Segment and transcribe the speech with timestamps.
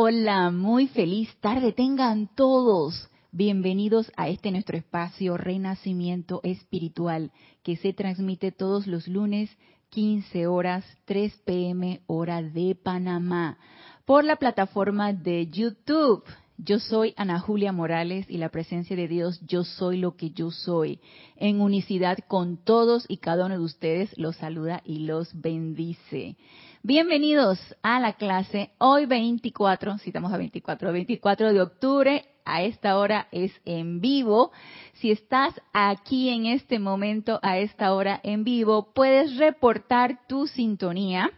[0.00, 3.10] Hola, muy feliz tarde tengan todos.
[3.32, 7.32] Bienvenidos a este nuestro espacio Renacimiento Espiritual
[7.64, 9.50] que se transmite todos los lunes
[9.90, 13.58] 15 horas 3 pm hora de Panamá
[14.04, 16.22] por la plataforma de YouTube.
[16.58, 20.52] Yo soy Ana Julia Morales y la presencia de Dios, yo soy lo que yo
[20.52, 21.00] soy.
[21.34, 26.36] En unicidad con todos y cada uno de ustedes los saluda y los bendice.
[26.84, 32.96] Bienvenidos a la clase hoy 24, si estamos a 24, 24 de octubre, a esta
[32.98, 34.52] hora es en vivo.
[34.94, 41.32] Si estás aquí en este momento, a esta hora en vivo, puedes reportar tu sintonía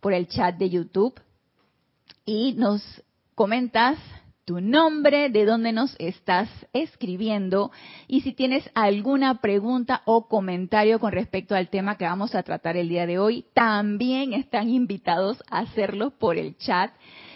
[0.00, 1.20] por el chat de YouTube
[2.24, 2.82] y nos
[3.34, 3.98] comentas
[4.48, 7.70] tu nombre, de dónde nos estás escribiendo
[8.06, 12.78] y si tienes alguna pregunta o comentario con respecto al tema que vamos a tratar
[12.78, 16.90] el día de hoy, también están invitados a hacerlo por el chat.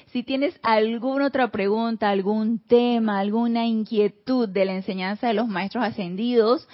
[0.07, 5.85] Si tienes alguna otra pregunta, algún tema, alguna inquietud de la enseñanza de los maestros
[5.85, 6.66] ascendidos,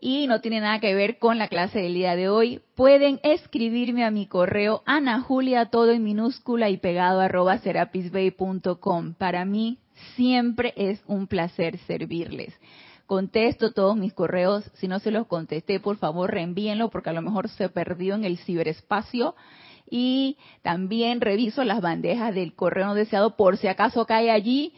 [0.00, 4.04] y no tiene nada que ver con la clase del día de hoy, pueden escribirme
[4.04, 9.14] a mi correo Ana Julia, todo en minúscula y pegado arroba serapisbay.com.
[9.14, 9.78] Para mí
[10.16, 12.54] siempre es un placer servirles.
[13.06, 14.70] Contesto todos mis correos.
[14.74, 18.24] Si no se los contesté, por favor reenvíenlo porque a lo mejor se perdió en
[18.24, 19.34] el ciberespacio.
[19.90, 24.72] Y también reviso las bandejas del correo no deseado por si acaso cae allí.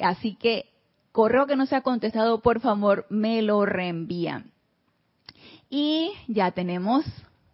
[0.00, 0.70] Así que
[1.12, 4.53] correo que no se ha contestado, por favor, me lo reenvían.
[5.76, 7.04] Y ya tenemos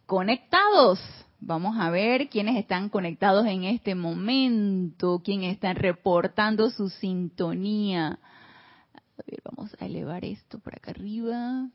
[0.04, 1.00] conectados.
[1.40, 8.18] Vamos a ver quiénes están conectados en este momento, quiénes están reportando su sintonía.
[8.94, 11.70] A ver, vamos a elevar esto por acá arriba.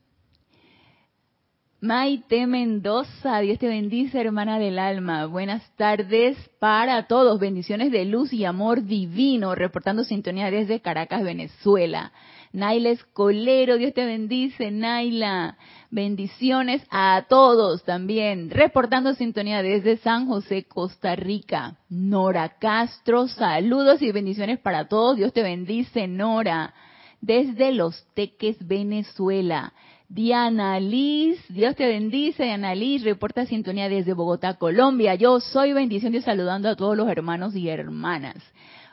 [1.81, 5.25] Maite Mendoza, Dios te bendice, hermana del alma.
[5.25, 7.39] Buenas tardes para todos.
[7.39, 12.11] Bendiciones de luz y amor divino, reportando sintonía desde Caracas, Venezuela.
[12.56, 15.57] Naila Escolero, Dios te bendice, Naila.
[15.91, 18.50] Bendiciones a todos también.
[18.50, 21.75] Reportando sintonía desde San José, Costa Rica.
[21.90, 25.18] Nora Castro, saludos y bendiciones para todos.
[25.18, 26.74] Dios te bendice, Nora.
[27.19, 29.74] Desde Los Teques, Venezuela.
[30.08, 35.16] Diana Liz, Dios te bendice, Diana Liz, reporta sintonía desde Bogotá, Colombia.
[35.16, 38.35] Yo soy bendición y saludando a todos los hermanos y hermanas.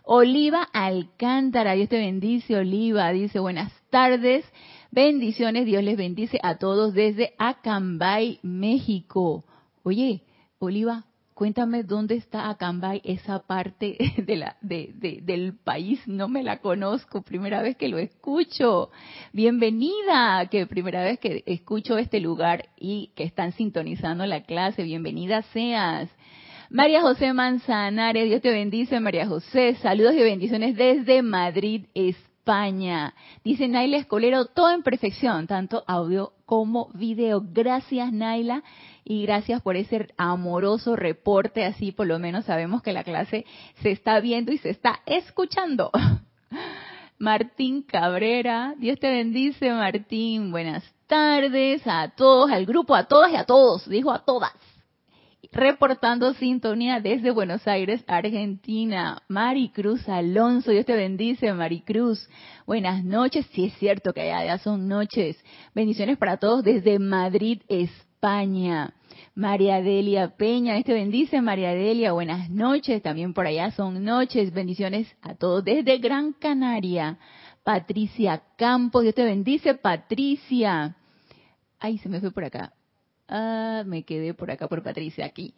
[0.05, 4.45] Oliva Alcántara, Dios te bendice, Oliva, dice buenas tardes,
[4.91, 9.45] bendiciones, Dios les bendice a todos desde Acambay, México.
[9.85, 10.25] Oye,
[10.59, 11.05] Oliva,
[11.35, 17.63] cuéntame dónde está Acambay, esa parte de la, del país, no me la conozco, primera
[17.63, 18.91] vez que lo escucho.
[19.33, 25.43] Bienvenida, que primera vez que escucho este lugar y que están sintonizando la clase, bienvenida
[25.53, 26.11] seas.
[26.73, 29.75] María José Manzanares, Dios te bendice, María José.
[29.83, 33.13] Saludos y bendiciones desde Madrid, España.
[33.45, 37.43] Dice Naila Escolero, todo en perfección, tanto audio como video.
[37.47, 38.63] Gracias, Naila,
[39.05, 41.67] y gracias por ese amoroso reporte.
[41.67, 43.45] Así por lo menos sabemos que la clase
[43.83, 45.91] se está viendo y se está escuchando.
[47.19, 50.51] Martín Cabrera, Dios te bendice, Martín.
[50.51, 53.87] Buenas tardes a todos, al grupo, a todas y a todos.
[53.87, 54.72] Dijo a todas
[55.51, 59.23] reportando sintonía desde Buenos Aires, Argentina.
[59.29, 62.29] Maricruz Alonso, Dios te bendice, Maricruz.
[62.67, 65.37] Buenas noches, sí es cierto que allá son noches.
[65.75, 68.95] Bendiciones para todos desde Madrid, España.
[69.35, 74.53] María Delia Peña, Dios te bendice, María Delia, buenas noches, también por allá son noches,
[74.53, 77.19] bendiciones a todos desde Gran Canaria.
[77.65, 80.97] Patricia Campos, Dios te bendice, Patricia.
[81.79, 82.73] Ay, se me fue por acá.
[83.35, 85.55] Ah, me quedé por acá por Patricia aquí.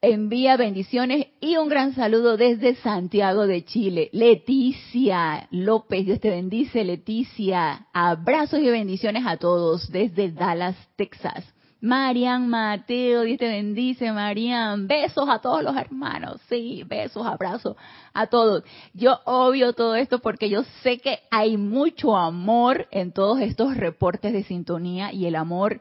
[0.00, 4.10] Envía bendiciones y un gran saludo desde Santiago de Chile.
[4.12, 7.88] Leticia López, Dios te bendice, Leticia.
[7.92, 11.52] Abrazos y bendiciones a todos desde Dallas, Texas.
[11.80, 14.86] Marian Mateo, Dios te bendice, Marian.
[14.86, 16.40] Besos a todos los hermanos.
[16.48, 17.76] Sí, besos, abrazos
[18.14, 18.62] a todos.
[18.94, 24.32] Yo obvio todo esto porque yo sé que hay mucho amor en todos estos reportes
[24.32, 25.80] de sintonía y el amor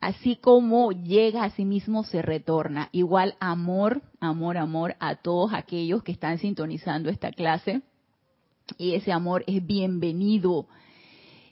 [0.00, 2.88] así como llega a sí mismo se retorna.
[2.92, 7.82] Igual amor, amor, amor a todos aquellos que están sintonizando esta clase.
[8.78, 10.66] Y ese amor es bienvenido.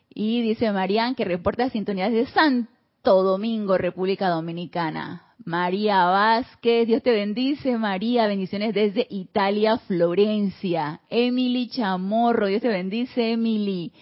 [0.08, 5.24] Y dice Marian que reporta sintonía desde Santo Domingo, República Dominicana.
[5.44, 11.00] María Vázquez, Dios te bendice, María, bendiciones desde Italia, Florencia.
[11.08, 13.92] Emily Chamorro, Dios te bendice, Emily.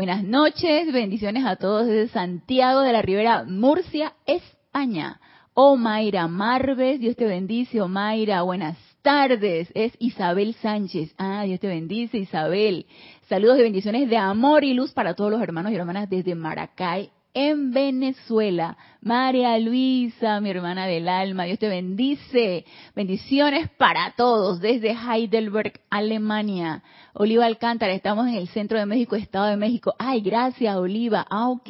[0.00, 5.20] Buenas noches, bendiciones a todos desde Santiago de la Ribera, Murcia, España.
[5.52, 9.70] Omaira Marves, Dios te bendice, Omaira, buenas tardes.
[9.74, 11.14] Es Isabel Sánchez.
[11.18, 12.86] Ah, Dios te bendice, Isabel.
[13.28, 17.10] Saludos y bendiciones de amor y luz para todos los hermanos y hermanas desde Maracay,
[17.34, 18.78] en Venezuela.
[19.02, 22.64] María Luisa, mi hermana del alma, Dios te bendice.
[22.96, 26.82] Bendiciones para todos desde Heidelberg, Alemania.
[27.12, 29.94] Oliva Alcántara, estamos en el centro de México, Estado de México.
[29.98, 31.26] Ay, gracias, Oliva.
[31.28, 31.68] Ah, ok,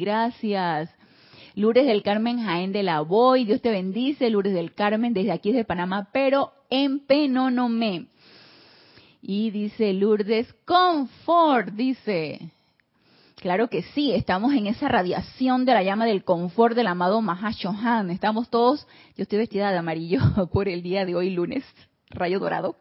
[0.00, 0.90] gracias.
[1.54, 5.52] Lourdes del Carmen Jaén de la Boy, Dios te bendice, Lourdes del Carmen desde aquí
[5.52, 8.06] de Panamá, pero en Penonomé.
[9.22, 12.50] Y dice Lourdes, confort, dice.
[13.36, 18.10] Claro que sí, estamos en esa radiación de la llama del confort del amado Mahashohan.
[18.10, 20.20] Estamos todos, yo estoy vestida de amarillo
[20.52, 21.64] por el día de hoy, lunes,
[22.10, 22.76] rayo dorado,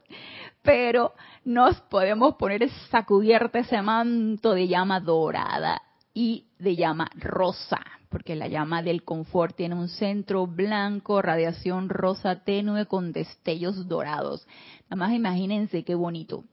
[0.64, 1.14] pero
[1.50, 5.82] nos podemos poner esa cubierta, ese manto de llama dorada
[6.14, 7.80] y de llama rosa,
[8.10, 14.46] porque la llama del confort tiene un centro blanco, radiación rosa tenue con destellos dorados.
[14.92, 16.44] Nada más imagínense qué bonito.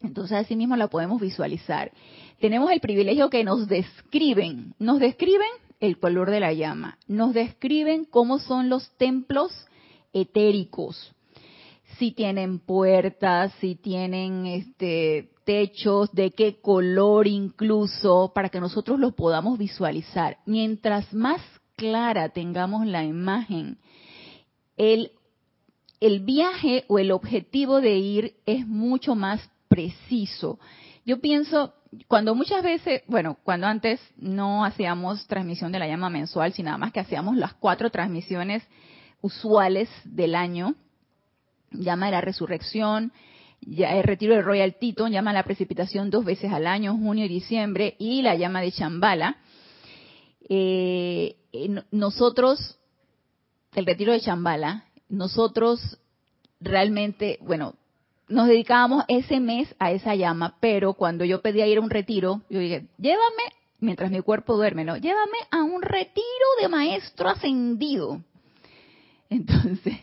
[0.00, 1.92] Entonces así mismo la podemos visualizar.
[2.40, 5.50] Tenemos el privilegio que nos describen, nos describen
[5.80, 9.52] el color de la llama, nos describen cómo son los templos
[10.14, 11.14] etéricos,
[11.98, 19.14] si tienen puertas, si tienen este techos, de qué color incluso, para que nosotros los
[19.14, 20.38] podamos visualizar.
[20.46, 21.40] Mientras más
[21.76, 23.78] clara tengamos la imagen,
[24.76, 25.12] el,
[26.00, 30.58] el viaje o el objetivo de ir es mucho más preciso.
[31.04, 31.74] Yo pienso,
[32.08, 36.78] cuando muchas veces, bueno, cuando antes no hacíamos transmisión de la llama mensual, sino nada
[36.78, 38.62] más que hacíamos las cuatro transmisiones
[39.20, 40.74] usuales del año,
[41.74, 43.12] llama de la resurrección,
[43.66, 47.28] el retiro de Royal Tito, llama a la precipitación dos veces al año, junio y
[47.28, 49.36] diciembre, y la llama de Chambala.
[50.48, 51.36] Eh,
[51.90, 52.78] nosotros,
[53.74, 55.98] el retiro de Chambala, nosotros
[56.60, 57.74] realmente, bueno,
[58.28, 62.42] nos dedicábamos ese mes a esa llama, pero cuando yo pedía ir a un retiro,
[62.48, 63.42] yo dije, llévame,
[63.80, 64.96] mientras mi cuerpo duerme, ¿no?
[64.96, 66.24] Llévame a un retiro
[66.60, 68.22] de maestro ascendido.
[69.28, 69.98] Entonces,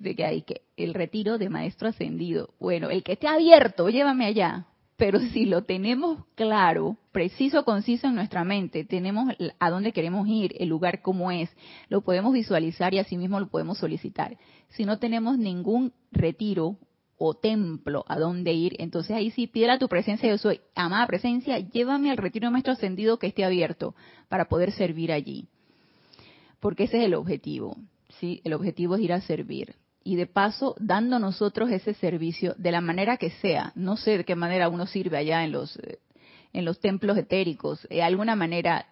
[0.00, 2.54] de que hay que el retiro de maestro ascendido.
[2.58, 4.66] Bueno, el que esté abierto, llévame allá.
[4.96, 10.54] Pero si lo tenemos claro, preciso, conciso en nuestra mente, tenemos a dónde queremos ir,
[10.58, 11.50] el lugar cómo es,
[11.88, 14.36] lo podemos visualizar y asimismo lo podemos solicitar.
[14.70, 16.76] Si no tenemos ningún retiro
[17.18, 21.06] o templo a dónde ir, entonces ahí sí pide a tu presencia, yo soy amada
[21.06, 23.94] presencia, llévame al retiro de maestro ascendido que esté abierto
[24.30, 25.46] para poder servir allí.
[26.58, 27.76] Porque ese es el objetivo,
[28.18, 28.40] ¿sí?
[28.44, 32.80] El objetivo es ir a servir y de paso dando nosotros ese servicio de la
[32.80, 33.72] manera que sea.
[33.74, 35.98] No sé de qué manera uno sirve allá en los eh,
[36.52, 38.86] en los templos etéricos, de alguna manera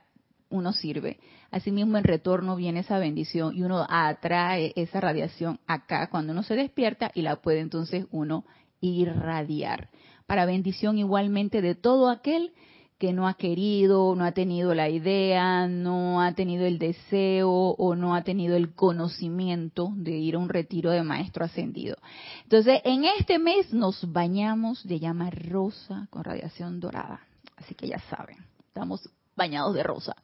[0.50, 1.18] uno sirve.
[1.50, 6.56] Asimismo en retorno viene esa bendición y uno atrae esa radiación acá cuando uno se
[6.56, 8.44] despierta y la puede entonces uno
[8.80, 9.88] irradiar.
[10.26, 12.52] Para bendición igualmente de todo aquel
[12.98, 17.94] que no ha querido, no ha tenido la idea, no ha tenido el deseo o
[17.94, 21.96] no ha tenido el conocimiento de ir a un retiro de maestro ascendido.
[22.42, 27.20] Entonces, en este mes nos bañamos de llama rosa con radiación dorada.
[27.56, 28.36] Así que ya saben,
[28.66, 30.16] estamos bañados de rosa.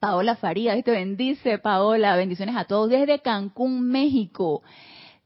[0.00, 4.62] Paola Faría, te bendice, Paola, bendiciones a todos desde Cancún, México.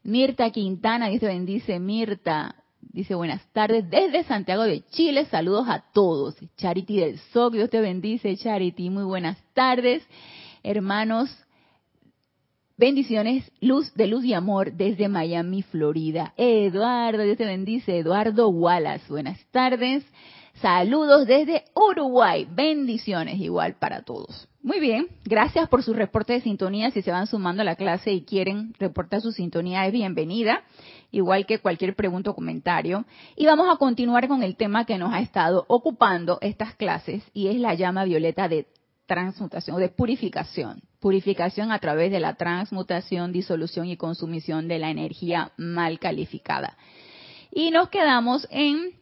[0.03, 2.60] Mirta Quintana, Dios te bendice, Mirta.
[2.81, 6.35] Dice, buenas tardes desde Santiago de Chile, saludos a todos.
[6.57, 10.03] Charity del SOC, Dios te bendice, Charity, muy buenas tardes.
[10.63, 11.29] Hermanos,
[12.77, 16.33] bendiciones, luz de luz y amor desde Miami, Florida.
[16.35, 20.03] Eduardo, Dios te bendice, Eduardo Wallace, buenas tardes.
[20.55, 24.49] Saludos desde Uruguay, bendiciones igual para todos.
[24.61, 26.91] Muy bien, gracias por su reporte de sintonía.
[26.91, 30.61] Si se van sumando a la clase y quieren reportar su sintonía, es bienvenida
[31.11, 33.05] igual que cualquier pregunta o comentario.
[33.35, 37.47] Y vamos a continuar con el tema que nos ha estado ocupando estas clases y
[37.47, 38.67] es la llama violeta de
[39.05, 40.81] transmutación o de purificación.
[40.99, 46.77] Purificación a través de la transmutación, disolución y consumición de la energía mal calificada.
[47.51, 48.93] Y nos quedamos en,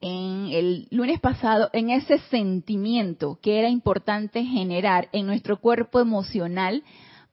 [0.00, 6.82] en el lunes pasado en ese sentimiento que era importante generar en nuestro cuerpo emocional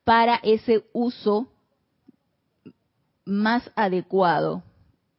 [0.04, 1.53] para ese uso
[3.26, 4.64] más adecuado,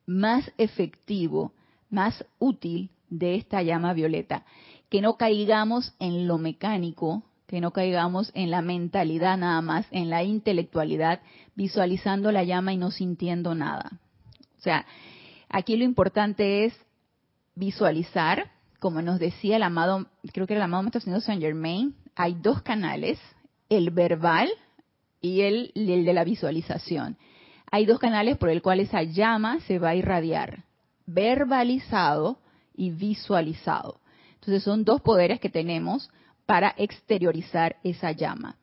[0.06, 1.52] más efectivo,
[1.90, 4.44] más útil de esta llama violeta.
[4.90, 10.10] Que no caigamos en lo mecánico, que no caigamos en la mentalidad nada más, en
[10.10, 11.20] la intelectualidad,
[11.54, 14.00] visualizando la llama y no sintiendo nada.
[14.58, 14.86] O sea,
[15.48, 16.74] aquí lo importante es
[17.54, 22.34] visualizar, como nos decía el amado, creo que el amado Maestro Señor Saint Germain, hay
[22.34, 23.18] dos canales,
[23.68, 24.48] el verbal
[25.20, 27.16] y el de la visualización.
[27.74, 30.62] Hay dos canales por el cual esa llama se va a irradiar,
[31.06, 32.38] verbalizado
[32.72, 33.98] y visualizado.
[34.34, 36.08] Entonces son dos poderes que tenemos
[36.46, 38.58] para exteriorizar esa llama.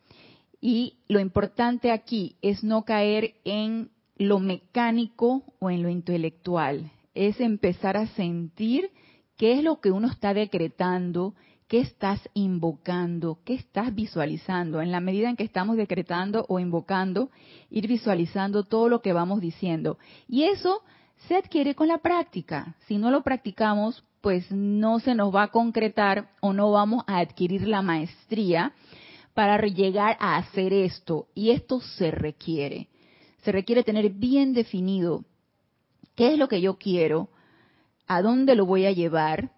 [0.62, 7.42] Y lo importante aquí es no caer en lo mecánico o en lo intelectual, es
[7.42, 8.92] empezar a sentir
[9.36, 11.36] qué es lo que uno está decretando,
[11.72, 14.82] qué estás invocando, qué estás visualizando.
[14.82, 17.30] En la medida en que estamos decretando o invocando,
[17.70, 19.98] ir visualizando todo lo que vamos diciendo.
[20.28, 20.82] Y eso
[21.30, 22.76] se adquiere con la práctica.
[22.88, 27.20] Si no lo practicamos, pues no se nos va a concretar o no vamos a
[27.20, 28.74] adquirir la maestría
[29.34, 31.28] para llegar a hacer esto.
[31.34, 32.90] Y esto se requiere.
[33.46, 35.24] Se requiere tener bien definido
[36.16, 37.30] qué es lo que yo quiero,
[38.08, 39.52] a dónde lo voy a llevar,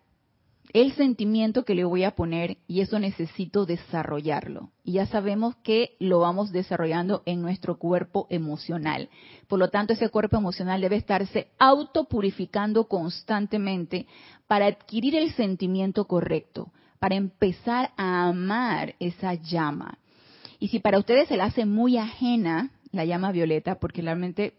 [0.74, 4.72] el sentimiento que le voy a poner y eso necesito desarrollarlo.
[4.84, 9.10] Y ya sabemos que lo vamos desarrollando en nuestro cuerpo emocional.
[9.48, 14.08] Por lo tanto, ese cuerpo emocional debe estarse autopurificando constantemente
[14.48, 20.00] para adquirir el sentimiento correcto, para empezar a amar esa llama.
[20.60, 24.54] Y si para ustedes se la hace muy ajena la llama violeta, porque realmente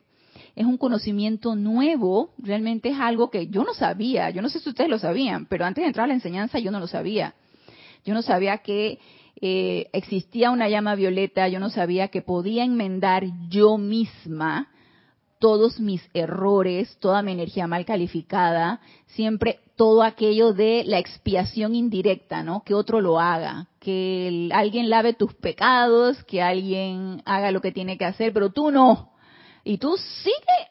[0.56, 4.68] es un conocimiento nuevo, realmente es algo que yo no sabía, yo no sé si
[4.68, 7.34] ustedes lo sabían, pero antes de entrar a la enseñanza yo no lo sabía.
[8.04, 8.99] Yo no sabía que
[9.40, 14.68] eh, existía una llama violeta, yo no sabía que podía enmendar yo misma
[15.38, 22.42] todos mis errores, toda mi energía mal calificada, siempre todo aquello de la expiación indirecta,
[22.42, 22.62] ¿no?
[22.64, 27.99] Que otro lo haga, que alguien lave tus pecados, que alguien haga lo que tiene
[27.99, 29.13] que hacer, pero tú no
[29.64, 30.68] y tú sigues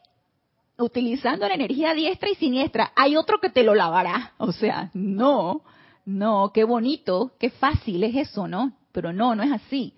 [0.77, 4.33] utilizando la energía diestra y siniestra, hay otro que te lo lavará.
[4.37, 5.61] O sea, no,
[6.05, 8.73] no, qué bonito, qué fácil es eso, ¿no?
[8.91, 9.93] Pero no, no es así.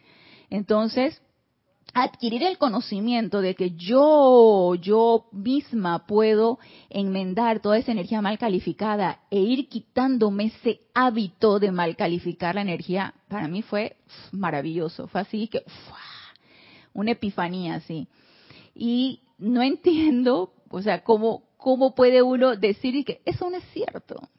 [0.50, 1.22] Entonces,
[1.94, 6.60] adquirir el conocimiento de que yo, yo misma puedo
[6.90, 12.62] enmendar toda esa energía mal calificada e ir quitándome ese hábito de mal calificar la
[12.62, 13.98] energía, para mí fue
[14.32, 15.08] maravilloso.
[15.08, 15.64] Fue así que,
[16.94, 18.08] una epifanía así
[18.76, 24.30] y no entiendo, o sea, cómo, cómo puede uno decir que eso no es cierto.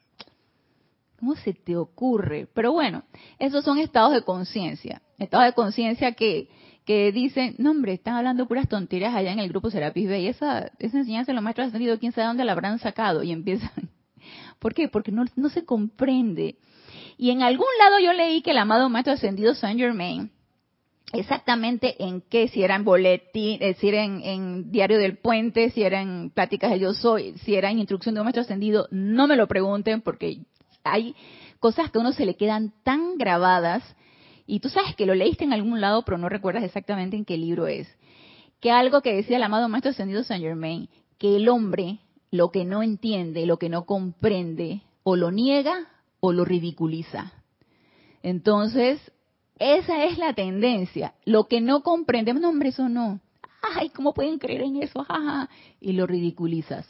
[1.18, 2.46] ¿Cómo se te ocurre?
[2.52, 3.04] Pero bueno,
[3.38, 6.50] esos son estados de conciencia, estados de conciencia que,
[6.84, 10.26] que dicen, no hombre, están hablando puras tonterías allá en el grupo Serapis B y
[10.28, 13.90] esa, esa enseñanza de los maestros ascendidos, quién sabe dónde la habrán sacado y empiezan.
[14.58, 14.88] ¿Por qué?
[14.88, 16.58] Porque no, no se comprende.
[17.16, 20.30] Y en algún lado yo leí que el amado maestro ascendido Saint Germain
[21.12, 25.82] exactamente en qué, si era en boletín, eh, si era en, Diario del Puente, si
[25.82, 29.26] era en Pláticas de Yo Soy, si era en Instrucción de un Maestro Ascendido, no
[29.26, 30.40] me lo pregunten porque
[30.84, 31.14] hay
[31.60, 33.82] cosas que a uno se le quedan tan grabadas
[34.46, 37.36] y tú sabes que lo leíste en algún lado pero no recuerdas exactamente en qué
[37.36, 37.88] libro es.
[38.60, 42.64] Que algo que decía el amado Maestro Ascendido Saint Germain, que el hombre lo que
[42.64, 45.88] no entiende, lo que no comprende, o lo niega
[46.20, 47.32] o lo ridiculiza.
[48.22, 49.00] Entonces,
[49.58, 51.14] esa es la tendencia.
[51.24, 53.20] Lo que no comprendemos, no, hombre, eso no.
[53.74, 55.06] Ay, ¿cómo pueden creer en eso?
[55.80, 56.86] Y lo ridiculizas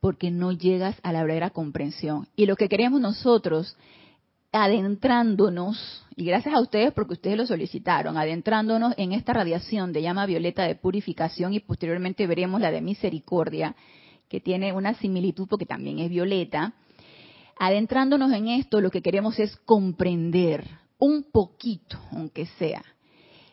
[0.00, 2.28] porque no llegas a la verdadera comprensión.
[2.36, 3.76] Y lo que queremos nosotros,
[4.52, 10.26] adentrándonos, y gracias a ustedes porque ustedes lo solicitaron, adentrándonos en esta radiación de llama
[10.26, 13.74] violeta de purificación y posteriormente veremos la de misericordia,
[14.28, 16.74] que tiene una similitud porque también es violeta,
[17.58, 22.84] adentrándonos en esto, lo que queremos es comprender, un poquito, aunque sea.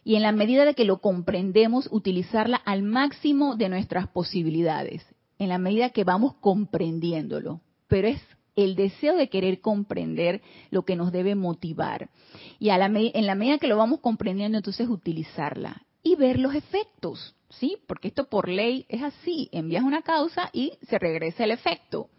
[0.04, 5.06] Y en la medida de que lo comprendemos, utilizarla al máximo de nuestras posibilidades,
[5.40, 7.62] en la medida que vamos comprendiéndolo.
[7.88, 8.22] Pero es
[8.56, 12.10] el deseo de querer comprender lo que nos debe motivar.
[12.60, 16.54] Y a la en la medida que lo vamos comprendiendo, entonces utilizarla y ver los
[16.54, 17.78] efectos, ¿sí?
[17.88, 22.10] Porque esto por ley es así, envías una causa y se regresa el efecto.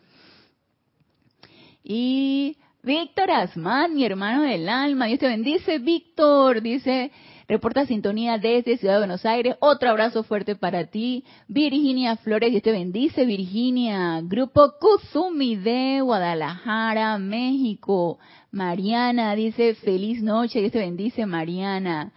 [1.83, 7.13] Y Víctor Asman, mi hermano del alma, Dios te bendice, Víctor, dice,
[7.49, 12.63] reporta sintonía desde Ciudad de Buenos Aires, otro abrazo fuerte para ti, Virginia Flores, Dios
[12.63, 18.19] te bendice, Virginia, Grupo Kuzumi de Guadalajara, México,
[18.51, 22.13] Mariana, dice, feliz noche, Dios te bendice, Mariana,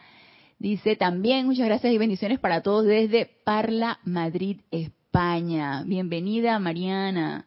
[0.59, 7.45] dice también, muchas gracias y bendiciones para todos desde Parla, Madrid, España, bienvenida, Mariana.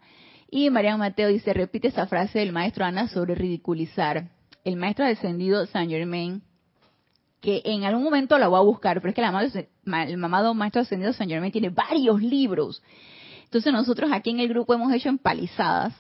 [0.51, 4.31] Y María Mateo dice, repite esa frase del maestro Ana sobre ridiculizar.
[4.65, 6.43] El maestro descendido Saint Germain,
[7.41, 11.13] que en algún momento la voy a buscar, pero es que el mamado maestro ascendido
[11.13, 12.83] Saint Germain tiene varios libros.
[13.45, 15.95] Entonces nosotros aquí en el grupo hemos hecho empalizadas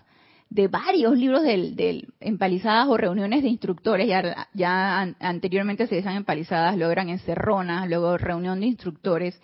[0.50, 6.76] de varios libros del, empalizadas o reuniones de instructores, ya, ya anteriormente se decían empalizadas,
[6.76, 9.40] luego eran encerronas, luego reunión de instructores.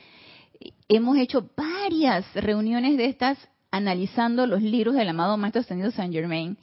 [0.88, 3.38] Hemos hecho varias reuniones de estas
[3.76, 6.56] analizando los libros del amado Maestro Ascendido Saint Germain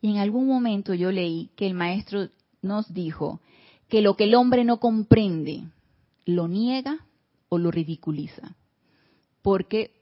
[0.00, 2.28] y en algún momento yo leí que el Maestro
[2.62, 3.40] nos dijo
[3.88, 5.64] que lo que el hombre no comprende
[6.24, 7.06] lo niega
[7.48, 8.56] o lo ridiculiza.
[9.42, 9.92] Porque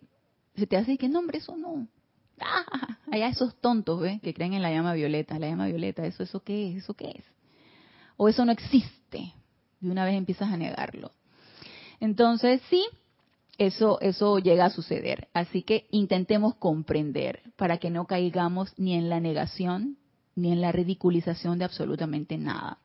[0.55, 1.89] se te hace que no, hombre, eso no.
[2.41, 4.21] Ah, allá esos tontos, ¿ves?
[4.21, 5.39] Que creen en la llama violeta.
[5.39, 6.85] La llama violeta, ¿eso, eso qué es?
[6.85, 7.25] ¿Eso qué es?
[8.17, 9.33] O eso no existe.
[9.81, 11.13] De una vez empiezas a negarlo.
[12.01, 12.85] Entonces, sí,
[13.59, 15.29] eso, eso llega a suceder.
[15.35, 19.99] Así que intentemos comprender para que no caigamos ni en la negación
[20.37, 22.79] ni en la ridiculización de absolutamente nada.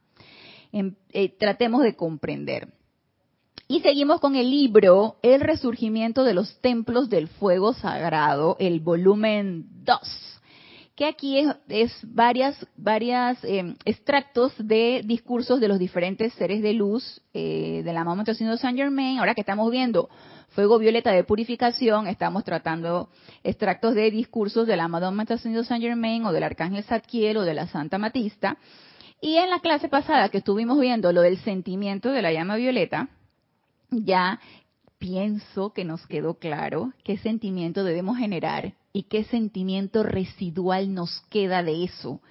[0.72, 2.74] Em, eh, tratemos de comprender.
[3.68, 9.68] Y seguimos con el libro El resurgimiento de los templos del fuego sagrado, el volumen
[9.86, 10.00] 2,
[10.96, 17.22] que aquí es, varias, varias em, extractos de discursos de los diferentes seres de luz
[17.34, 19.18] eh, de la Mamá Señor Saint Germain.
[19.18, 20.10] Ahora que estamos viendo
[20.50, 23.10] Fuego Violeta de Purificación, estamos tratando
[23.44, 27.56] extractos de discursos de la Madonna Señor Saint Germain o del Arcángel Zadkiel o de
[27.56, 28.58] la Santa Matista.
[29.20, 33.10] Y en la clase pasada que estuvimos viendo lo del sentimiento de la llama violeta,
[33.90, 34.40] ya
[35.00, 41.64] pienso que nos quedó claro qué sentimiento debemos generar y qué sentimiento residual nos queda
[41.64, 42.22] de eso.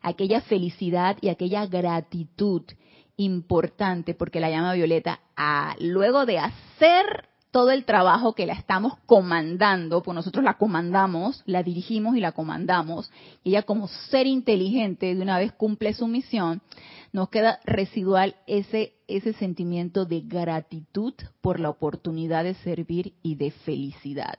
[0.00, 2.62] Aquella felicidad y aquella gratitud
[3.16, 8.94] importante, porque la llama violeta, ah, luego de hacer todo el trabajo que la estamos
[9.06, 13.12] comandando, pues nosotros la comandamos, la dirigimos y la comandamos,
[13.44, 16.62] y ella como ser inteligente de una vez cumple su misión,
[17.12, 23.52] nos queda residual ese, ese sentimiento de gratitud por la oportunidad de servir y de
[23.52, 24.36] felicidad.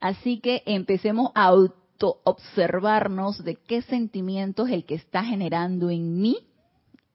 [0.00, 6.20] Así que empecemos a auto observarnos de qué sentimiento es el que está generando en
[6.20, 6.38] mí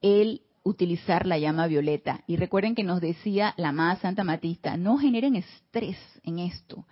[0.02, 2.22] el utilizar la llama violeta.
[2.26, 6.86] Y recuerden que nos decía la amada Santa Matista, no generen estrés en esto,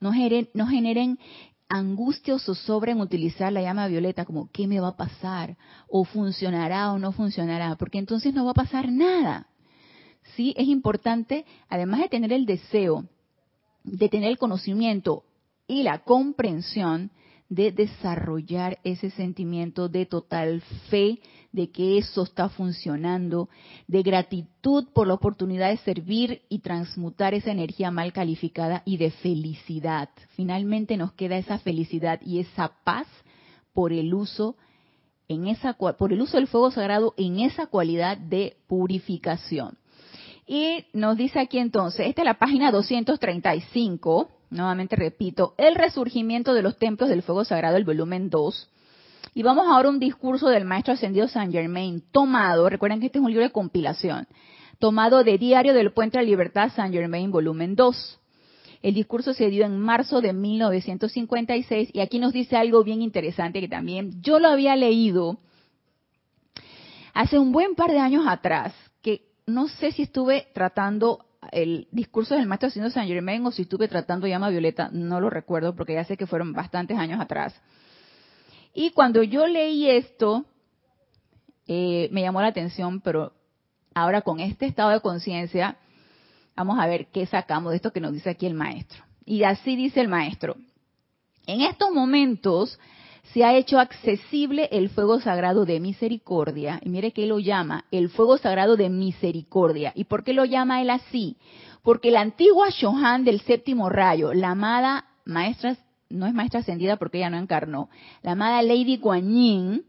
[0.00, 1.18] no generen, no generen
[1.68, 5.56] angustia o zozobra en utilizar la llama violeta como qué me va a pasar,
[5.88, 9.48] o funcionará o no funcionará, porque entonces no va a pasar nada.
[10.36, 13.04] Sí, es importante, además de tener el deseo,
[13.82, 15.24] de tener el conocimiento
[15.66, 17.10] y la comprensión,
[17.48, 21.20] de desarrollar ese sentimiento de total fe
[21.52, 23.48] de que eso está funcionando,
[23.86, 29.10] de gratitud por la oportunidad de servir y transmutar esa energía mal calificada y de
[29.10, 30.08] felicidad.
[30.30, 33.06] Finalmente nos queda esa felicidad y esa paz
[33.72, 34.56] por el uso
[35.28, 39.78] en esa por el uso del fuego sagrado en esa cualidad de purificación.
[40.46, 46.62] Y nos dice aquí entonces, esta es la página 235, nuevamente repito, el resurgimiento de
[46.62, 48.70] los templos del fuego sagrado, el volumen 2.
[49.34, 53.18] Y vamos ahora a un discurso del maestro ascendido Saint Germain, tomado, recuerden que este
[53.18, 54.26] es un libro de compilación,
[54.78, 58.20] tomado de Diario del Puente de la Libertad Saint Germain, volumen 2.
[58.82, 63.60] El discurso se dio en marzo de 1956 y aquí nos dice algo bien interesante
[63.60, 65.38] que también yo lo había leído
[67.14, 68.74] hace un buen par de años atrás,
[69.46, 73.86] no sé si estuve tratando el discurso del maestro Ascendido San Germain o si estuve
[73.86, 77.54] tratando llama violeta, no lo recuerdo porque ya sé que fueron bastantes años atrás.
[78.74, 80.44] Y cuando yo leí esto,
[81.68, 83.32] eh, me llamó la atención, pero
[83.94, 85.76] ahora con este estado de conciencia,
[86.56, 89.04] vamos a ver qué sacamos de esto que nos dice aquí el maestro.
[89.24, 90.56] Y así dice el maestro.
[91.46, 92.80] En estos momentos,
[93.32, 96.80] se ha hecho accesible el fuego sagrado de misericordia.
[96.84, 99.92] Y mire que lo llama el fuego sagrado de misericordia.
[99.94, 101.36] ¿Y por qué lo llama él así?
[101.82, 105.76] Porque la antigua Shohan del séptimo rayo, la amada maestra,
[106.10, 107.88] no es maestra ascendida porque ella no encarnó,
[108.22, 109.84] la amada Lady Kuan Yin,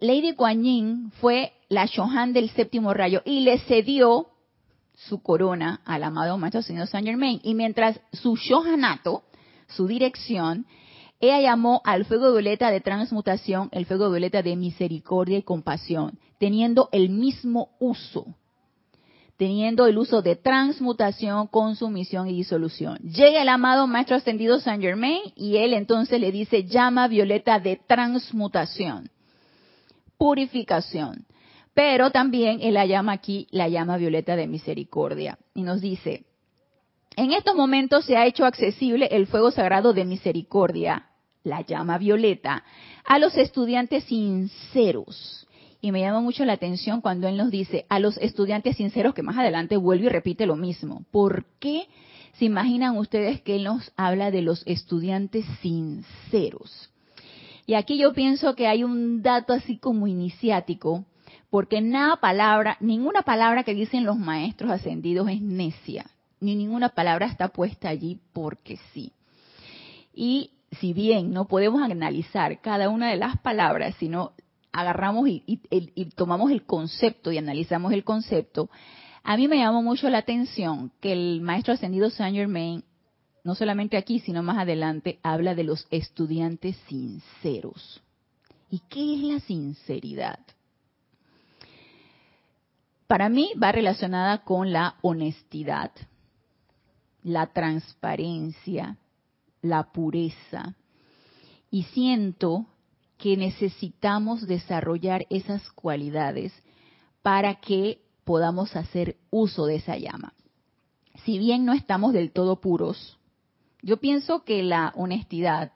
[0.00, 4.28] Lady Kuan Yin fue la Shohan del séptimo rayo y le cedió
[4.94, 7.40] su corona al amado maestro señor Saint Germain.
[7.42, 9.24] Y mientras su Shohanato,
[9.68, 10.66] su dirección,
[11.20, 16.88] ella llamó al fuego violeta de transmutación el fuego violeta de misericordia y compasión, teniendo
[16.92, 18.34] el mismo uso,
[19.36, 22.96] teniendo el uso de transmutación, consumición y disolución.
[23.00, 27.78] Llega el amado Maestro Ascendido Saint Germain y él entonces le dice llama violeta de
[27.86, 29.10] transmutación,
[30.16, 31.26] purificación.
[31.74, 35.38] Pero también él la llama aquí la llama violeta de misericordia.
[35.54, 36.24] Y nos dice,
[37.16, 41.09] en estos momentos se ha hecho accesible el fuego sagrado de misericordia
[41.42, 42.64] la llama violeta,
[43.04, 45.46] a los estudiantes sinceros
[45.80, 49.22] Y me llama mucho la atención cuando él nos dice a los estudiantes sinceros, que
[49.22, 51.04] más adelante vuelve y repite lo mismo.
[51.10, 51.88] ¿Por qué
[52.34, 56.90] se imaginan ustedes que él nos habla de los estudiantes sinceros?
[57.66, 61.04] Y aquí yo pienso que hay un dato así como iniciático,
[61.48, 67.26] porque nada palabra, ninguna palabra que dicen los maestros ascendidos es necia, ni ninguna palabra
[67.26, 69.12] está puesta allí porque sí.
[70.12, 74.32] Y si bien no podemos analizar cada una de las palabras, sino
[74.72, 75.58] agarramos y,
[76.14, 78.70] tomamos el concepto y analizamos el concepto,
[79.22, 82.84] a mí me llamó mucho la atención que el maestro ascendido Saint Germain,
[83.42, 88.02] no solamente aquí, sino más adelante, habla de los estudiantes sinceros.
[88.70, 90.38] ¿Y qué es la sinceridad?
[93.08, 95.90] Para mí va relacionada con la honestidad,
[97.24, 98.96] la transparencia,
[99.62, 100.76] la pureza.
[101.70, 102.66] Y siento
[103.18, 106.52] que necesitamos desarrollar esas cualidades
[107.22, 110.32] para que podamos hacer uso de esa llama.
[111.24, 113.18] Si bien no estamos del todo puros,
[113.82, 115.72] yo pienso que la honestidad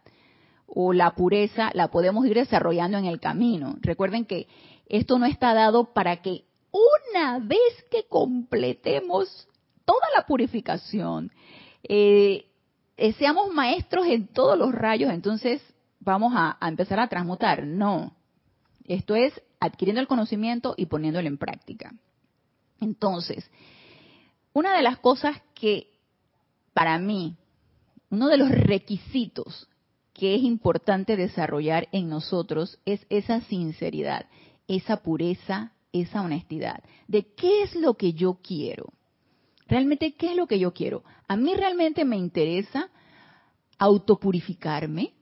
[0.67, 3.77] o la pureza la podemos ir desarrollando en el camino.
[3.81, 4.49] Recuerden que
[4.87, 9.49] esto no está dado para que una vez que completemos
[9.85, 11.31] toda la purificación,
[11.83, 12.47] eh,
[12.97, 15.63] eh, seamos maestros en todos los rayos, entonces
[16.01, 17.65] vamos a, empezar a transmutar.
[17.67, 18.15] No,
[18.85, 21.95] esto es adquiriendo el conocimiento y poniéndolo en práctica.
[22.81, 23.51] Entonces,
[24.53, 25.89] una de las cosas que
[26.73, 27.37] para mí,
[28.11, 29.69] uno de los requisitos
[30.13, 34.27] que es importante desarrollar en nosotros es esa sinceridad,
[34.69, 36.85] esa pureza, esa honestidad.
[37.09, 38.93] ¿De qué es lo que yo quiero?
[39.67, 41.05] Realmente, ¿qué es lo que yo quiero?
[41.27, 42.89] A mí realmente me interesa
[43.79, 45.13] autopurificarme,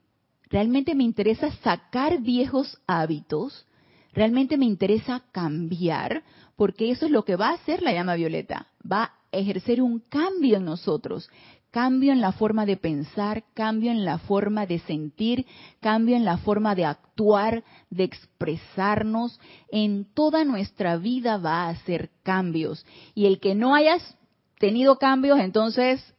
[0.49, 3.65] realmente me interesa sacar viejos hábitos,
[4.13, 6.23] realmente me interesa cambiar,
[6.55, 9.99] porque eso es lo que va a hacer la llama violeta, va a ejercer un
[9.99, 11.29] cambio en nosotros,
[11.71, 15.47] cambio en la forma de pensar, cambio en la forma de sentir,
[15.79, 19.39] cambio en la forma de actuar, de expresarnos,
[19.71, 22.85] en toda nuestra vida va a hacer cambios.
[23.15, 24.15] Y el que no hayas
[24.59, 26.13] tenido cambios, entonces,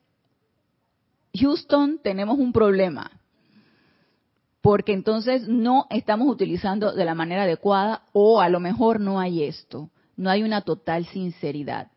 [1.35, 3.11] Houston, tenemos un problema.
[4.61, 9.43] Porque entonces no estamos utilizando de la manera adecuada o a lo mejor no hay
[9.43, 11.89] esto, no hay una total sinceridad.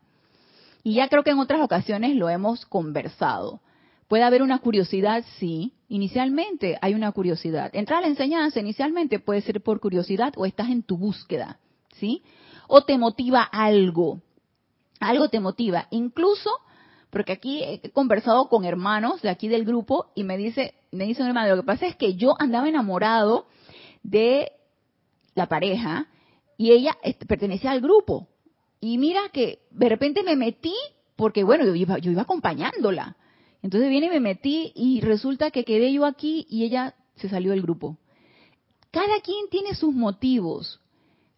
[0.82, 3.60] Y ya creo que en otras ocasiones lo hemos conversado.
[4.06, 5.74] Puede haber una curiosidad, sí.
[5.88, 7.70] Inicialmente hay una curiosidad.
[7.74, 11.58] Entrar a la enseñanza inicialmente puede ser por curiosidad o estás en tu búsqueda,
[11.94, 12.22] ¿sí?
[12.68, 14.20] O te motiva algo
[15.00, 15.86] algo te motiva.
[15.90, 16.50] Incluso,
[17.10, 21.22] porque aquí he conversado con hermanos de aquí del grupo y me dice, me dice
[21.22, 23.46] un hermano, lo que pasa es que yo andaba enamorado
[24.02, 24.52] de
[25.34, 26.08] la pareja
[26.56, 28.28] y ella pertenecía al grupo.
[28.80, 30.74] Y mira que de repente me metí
[31.16, 33.16] porque bueno, yo iba, yo iba acompañándola.
[33.62, 37.50] Entonces viene y me metí y resulta que quedé yo aquí y ella se salió
[37.50, 37.98] del grupo.
[38.90, 40.80] Cada quien tiene sus motivos.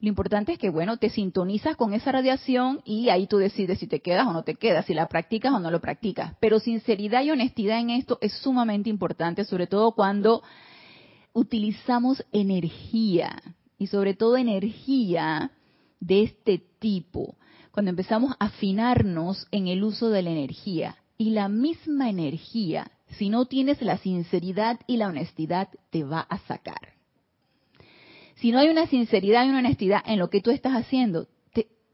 [0.00, 3.86] Lo importante es que, bueno, te sintonizas con esa radiación y ahí tú decides si
[3.86, 6.34] te quedas o no te quedas, si la practicas o no lo practicas.
[6.40, 10.42] Pero sinceridad y honestidad en esto es sumamente importante, sobre todo cuando
[11.34, 13.42] utilizamos energía
[13.76, 15.50] y sobre todo energía
[16.00, 17.36] de este tipo,
[17.70, 20.96] cuando empezamos a afinarnos en el uso de la energía.
[21.18, 26.38] Y la misma energía, si no tienes la sinceridad y la honestidad, te va a
[26.38, 26.99] sacar.
[28.40, 31.28] Si no hay una sinceridad y una honestidad en lo que tú estás haciendo,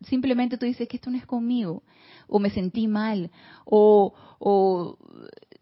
[0.02, 1.82] simplemente tú dices que esto no es conmigo,
[2.28, 3.30] o me sentí mal,
[3.64, 4.98] o, o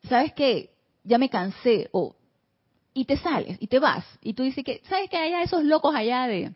[0.08, 0.70] ¿sabes qué?
[1.04, 2.16] Ya me cansé, o
[2.94, 5.94] y te sales y te vas y tú dices que sabes que hay esos locos
[5.94, 6.52] allá de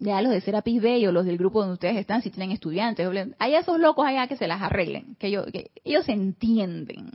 [0.00, 3.06] ya los de Serapis Bay o los del grupo donde ustedes están si tienen estudiantes
[3.38, 7.10] hay esos locos allá que se las arreglen que, ellos, que ellos entienden.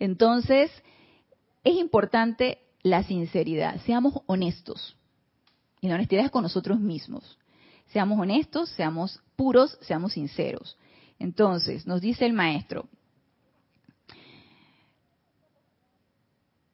[0.00, 0.72] Entonces
[1.62, 4.96] es importante la sinceridad seamos honestos
[5.80, 7.38] y la honestidad es con nosotros mismos.
[7.86, 10.76] Seamos honestos, seamos puros, seamos sinceros.
[11.18, 12.88] Entonces, nos dice el maestro,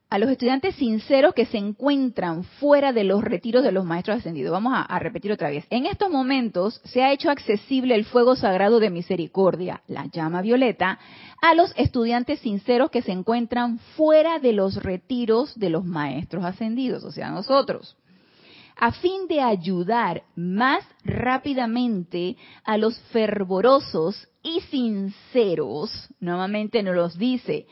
[0.08, 4.52] a los estudiantes sinceros que se encuentran fuera de los retiros de los maestros ascendidos.
[4.52, 5.66] Vamos a, a, repetir otra vez.
[5.68, 10.98] En estos momentos se ha hecho accesible el fuego sagrado de misericordia, la llama violeta,
[11.42, 17.02] a los estudiantes sinceros que se encuentran fuera de los retiros de los maestros ascendidos,
[17.04, 17.96] o sea, nosotros
[18.76, 27.66] a fin de ayudar más rápidamente a los fervorosos y sinceros, nuevamente nos los dice,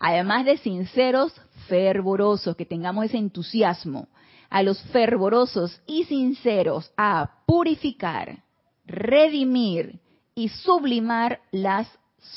[0.00, 1.34] además de sinceros,
[1.68, 4.08] fervorosos, que tengamos ese entusiasmo,
[4.48, 8.42] a los fervorosos y sinceros a purificar,
[8.86, 10.00] redimir
[10.34, 11.86] y sublimar las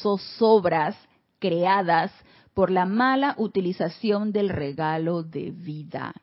[0.02, 0.98] zozobras
[1.40, 2.12] creadas
[2.54, 6.14] por la mala utilización del regalo de vida.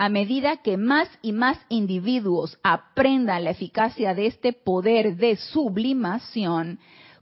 [0.00, 6.78] A medida que más y más individuos aprendan la eficacia de este poder de sublimación,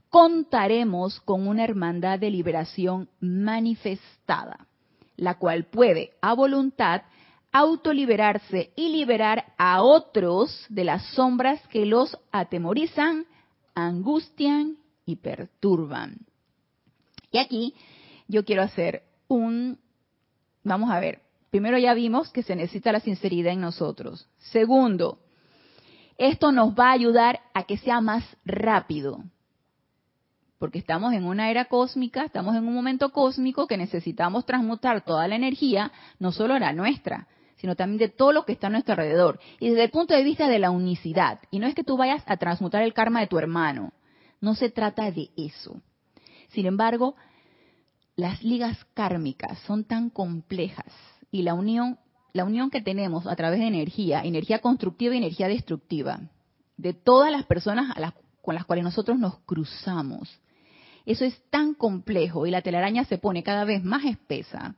[0.09, 4.67] contaremos con una hermandad de liberación manifestada,
[5.15, 7.01] la cual puede, a voluntad,
[7.51, 13.25] autoliberarse y liberar a otros de las sombras que los atemorizan,
[13.73, 16.27] angustian y perturban.
[17.31, 17.73] Y aquí
[18.27, 19.79] yo quiero hacer un,
[20.63, 21.26] vamos a ver,
[21.57, 24.27] primero ya vimos que se necesita la sinceridad en nosotros.
[24.37, 25.17] Segundo,
[26.15, 29.23] esto nos va a ayudar a que sea más rápido,
[30.59, 35.27] porque estamos en una era cósmica, estamos en un momento cósmico que necesitamos transmutar toda
[35.27, 38.93] la energía, no solo la nuestra, sino también de todo lo que está a nuestro
[38.93, 39.39] alrededor.
[39.59, 42.21] Y desde el punto de vista de la unicidad, y no es que tú vayas
[42.27, 43.93] a transmutar el karma de tu hermano,
[44.41, 45.81] no se trata de eso.
[46.49, 47.15] Sin embargo,
[48.15, 50.85] las ligas kármicas son tan complejas
[51.31, 51.97] y la unión,
[52.33, 56.21] la unión que tenemos a través de energía, energía constructiva y energía destructiva,
[56.77, 57.95] de todas las personas
[58.41, 60.39] con las cuales nosotros nos cruzamos,
[61.05, 64.75] eso es tan complejo y la telaraña se pone cada vez más espesa,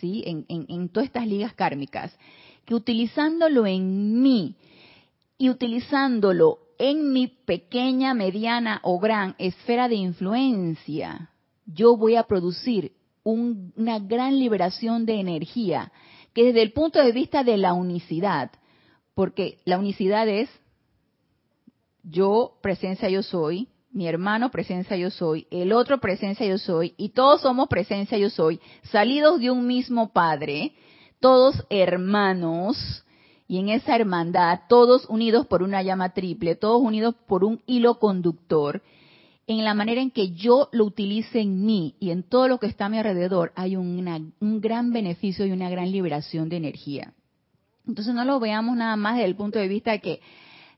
[0.00, 0.24] ¿sí?
[0.26, 2.16] En, en todas estas ligas kármicas,
[2.64, 4.56] que utilizándolo en mí
[5.36, 11.32] y utilizándolo en mi pequeña, mediana o gran esfera de influencia,
[11.66, 12.92] yo voy a producir
[13.24, 15.92] una gran liberación de energía,
[16.34, 18.50] que desde el punto de vista de la unicidad,
[19.14, 20.48] porque la unicidad es
[22.02, 27.10] yo, presencia yo soy, mi hermano, presencia yo soy, el otro, presencia yo soy, y
[27.10, 30.74] todos somos presencia yo soy, salidos de un mismo Padre,
[31.20, 33.04] todos hermanos,
[33.48, 37.98] y en esa hermandad, todos unidos por una llama triple, todos unidos por un hilo
[37.98, 38.82] conductor,
[39.48, 42.66] en la manera en que yo lo utilice en mí y en todo lo que
[42.66, 44.30] está a mi alrededor, hay un
[44.60, 47.14] gran beneficio y una gran liberación de energía.
[47.88, 50.20] Entonces no lo veamos nada más desde el punto de vista de que,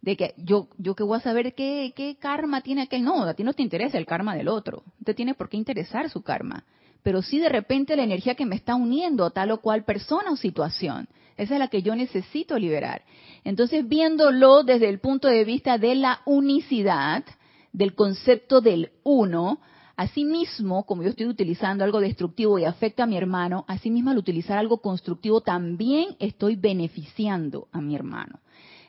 [0.00, 3.02] de que yo, yo que voy a saber qué, qué karma tiene aquel.
[3.02, 4.84] No, a ti no te interesa el karma del otro.
[5.04, 6.64] Te tiene por qué interesar su karma.
[7.02, 10.30] Pero sí de repente la energía que me está uniendo a tal o cual persona
[10.30, 11.08] o situación.
[11.36, 13.02] Esa es la que yo necesito liberar.
[13.42, 17.24] Entonces, viéndolo desde el punto de vista de la unicidad,
[17.72, 19.60] del concepto del uno,
[19.96, 24.58] asimismo, como yo estoy utilizando algo destructivo y afecta a mi hermano, asimismo al utilizar
[24.58, 28.40] algo constructivo también estoy beneficiando a mi hermano.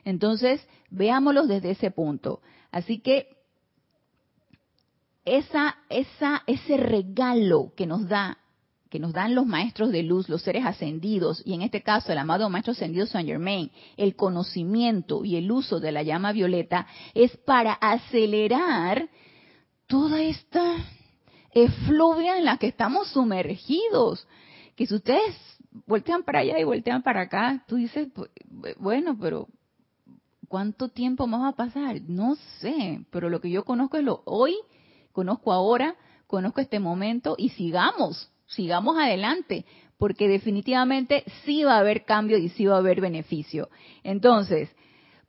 [0.04, 2.40] Entonces, veámoslo desde ese punto.
[2.70, 3.28] Así que
[5.24, 8.38] esa, esa, ese regalo que nos da
[8.92, 12.18] que nos dan los maestros de luz, los seres ascendidos, y en este caso el
[12.18, 17.34] amado maestro ascendido Saint Germain, el conocimiento y el uso de la llama violeta es
[17.38, 19.08] para acelerar
[19.86, 20.76] toda esta
[21.52, 24.28] efluvia en la que estamos sumergidos.
[24.76, 25.36] Que si ustedes
[25.86, 28.08] voltean para allá y voltean para acá, tú dices,
[28.78, 29.48] bueno, pero
[30.48, 32.02] ¿cuánto tiempo más va a pasar?
[32.02, 34.54] No sé, pero lo que yo conozco es lo hoy,
[35.12, 39.64] conozco ahora, conozco este momento y sigamos sigamos adelante,
[39.98, 43.68] porque definitivamente sí va a haber cambio y sí va a haber beneficio.
[44.02, 44.68] Entonces,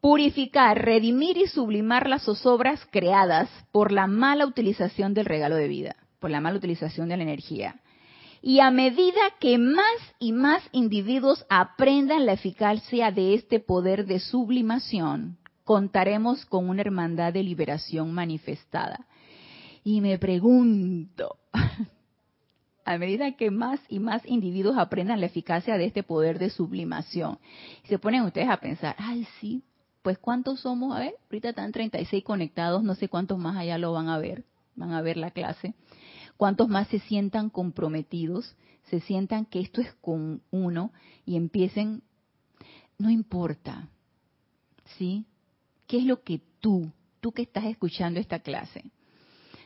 [0.01, 5.95] purificar, redimir y sublimar las zozobras creadas por la mala utilización del regalo de vida,
[6.19, 7.75] por la mala utilización de la energía.
[8.41, 14.19] Y a medida que más y más individuos aprendan la eficacia de este poder de
[14.19, 19.07] sublimación, contaremos con una hermandad de liberación manifestada.
[19.85, 21.37] Y me pregunto,
[22.85, 27.39] a medida que más y más individuos aprendan la eficacia de este poder de sublimación.
[27.85, 29.63] Se ponen ustedes a pensar, ay, sí,
[30.01, 30.95] pues ¿cuántos somos?
[30.95, 34.43] A ver, ahorita están 36 conectados, no sé cuántos más allá lo van a ver,
[34.75, 35.73] van a ver la clase.
[36.35, 38.55] ¿Cuántos más se sientan comprometidos,
[38.89, 40.91] se sientan que esto es con uno
[41.25, 42.03] y empiecen,
[42.97, 43.87] no importa,
[44.97, 45.25] ¿sí?
[45.87, 46.91] ¿Qué es lo que tú,
[47.21, 48.83] tú que estás escuchando esta clase,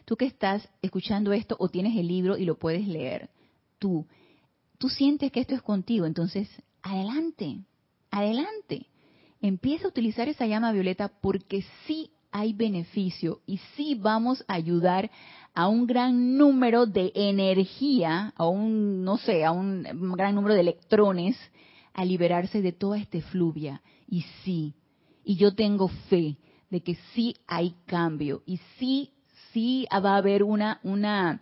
[0.08, 3.30] tú que estás escuchando esto o tienes el libro y lo puedes leer,
[3.78, 4.08] tú,
[4.78, 6.48] tú sientes que esto es contigo, entonces
[6.82, 7.66] adelante,
[8.10, 8.88] adelante.
[9.42, 15.12] Empieza a utilizar esa llama violeta porque sí hay beneficio y sí vamos a ayudar
[15.54, 19.84] a un gran número de energía, a un, no sé, a un
[20.16, 21.38] gran número de electrones
[21.94, 23.82] a liberarse de toda esta fluvia.
[24.08, 24.74] Y sí,
[25.26, 26.38] y yo tengo fe
[26.70, 29.12] de que sí hay cambio y sí
[29.58, 31.42] sí va a haber una, una,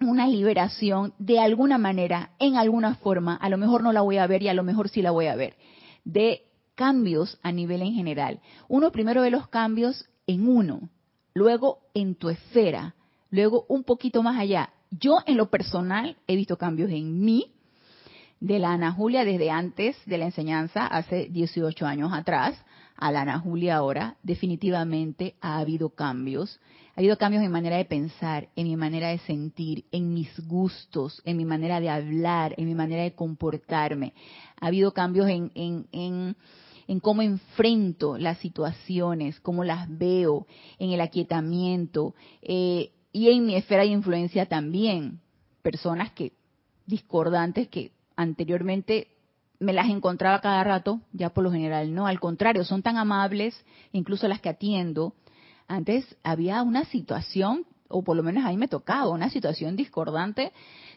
[0.00, 4.26] una liberación de alguna manera, en alguna forma, a lo mejor no la voy a
[4.28, 5.56] ver y a lo mejor sí la voy a ver,
[6.04, 6.42] de
[6.76, 8.38] cambios a nivel en general.
[8.68, 10.90] Uno primero ve los cambios en uno,
[11.34, 12.94] luego en tu esfera,
[13.30, 14.70] luego un poquito más allá.
[14.92, 17.52] Yo en lo personal he visto cambios en mí,
[18.38, 22.54] de la Ana Julia desde antes de la enseñanza, hace 18 años atrás,
[22.96, 26.60] a la Ana Julia ahora, definitivamente ha habido cambios.
[26.98, 30.36] Ha habido cambios en mi manera de pensar, en mi manera de sentir, en mis
[30.48, 34.14] gustos, en mi manera de hablar, en mi manera de comportarme.
[34.60, 36.36] Ha habido cambios en, en, en,
[36.88, 40.48] en cómo enfrento las situaciones, cómo las veo,
[40.80, 45.20] en el aquietamiento eh, y en mi esfera de influencia también.
[45.62, 46.32] Personas que
[46.84, 49.06] discordantes que anteriormente
[49.60, 53.54] me las encontraba cada rato, ya por lo general no, al contrario, son tan amables,
[53.92, 55.14] incluso las que atiendo.
[55.68, 60.52] Antes había una situación, o por lo menos a mí me tocaba, una situación discordante.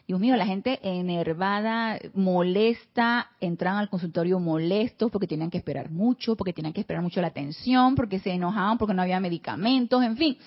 [0.08, 6.34] Dios mío, la gente enervada, molesta, entraban al consultorio molestos porque tenían que esperar mucho,
[6.34, 10.16] porque tenían que esperar mucho la atención, porque se enojaban porque no había medicamentos, en
[10.16, 10.38] fin,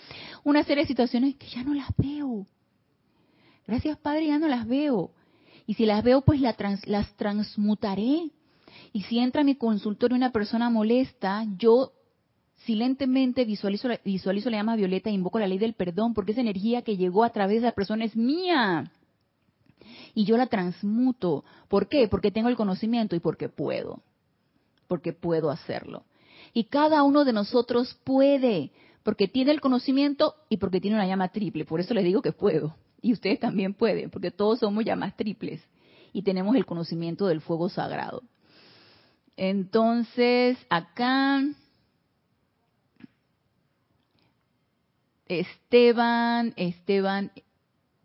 [0.43, 2.45] una serie de situaciones que ya no las veo.
[3.65, 5.11] Gracias Padre, ya no las veo
[5.67, 8.29] y si las veo, pues las transmutaré.
[8.93, 11.91] Y si entra a mi consultorio una persona molesta, yo
[12.65, 16.97] silentemente visualizo, la llama violeta e invoco la ley del perdón, porque esa energía que
[16.97, 18.91] llegó a través de la persona es mía.
[20.13, 21.43] Y yo la transmuto.
[21.67, 22.07] ¿Por qué?
[22.07, 24.01] Porque tengo el conocimiento y porque puedo.
[24.87, 26.05] Porque puedo hacerlo.
[26.53, 28.71] Y cada uno de nosotros puede,
[29.03, 31.65] porque tiene el conocimiento y porque tiene una llama triple.
[31.65, 32.75] Por eso les digo que puedo.
[33.01, 35.61] Y ustedes también pueden, porque todos somos llamas triples
[36.13, 38.23] y tenemos el conocimiento del fuego sagrado.
[39.37, 41.43] Entonces, acá
[45.27, 47.31] Esteban, Esteban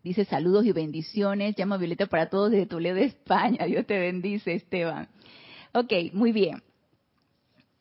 [0.02, 3.64] dice saludos y bendiciones, llama Violeta para todos desde Toledo, España.
[3.66, 5.09] Dios te bendice, Esteban.
[5.72, 6.62] Ok, muy bien.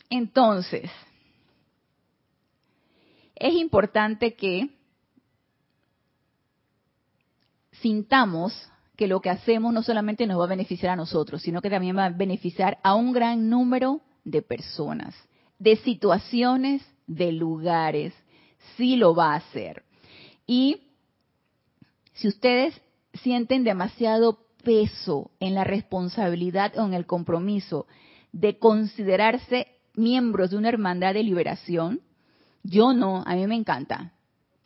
[0.09, 0.89] Entonces,
[3.35, 4.69] es importante que
[7.71, 11.69] sintamos que lo que hacemos no solamente nos va a beneficiar a nosotros, sino que
[11.69, 15.15] también va a beneficiar a un gran número de personas,
[15.57, 18.13] de situaciones, de lugares.
[18.75, 19.83] Sí lo va a hacer.
[20.45, 20.81] Y
[22.13, 22.79] si ustedes
[23.13, 27.87] sienten demasiado peso en la responsabilidad o en el compromiso
[28.31, 32.01] de considerarse miembros de una hermandad de liberación,
[32.63, 34.13] yo no, a mí me encanta.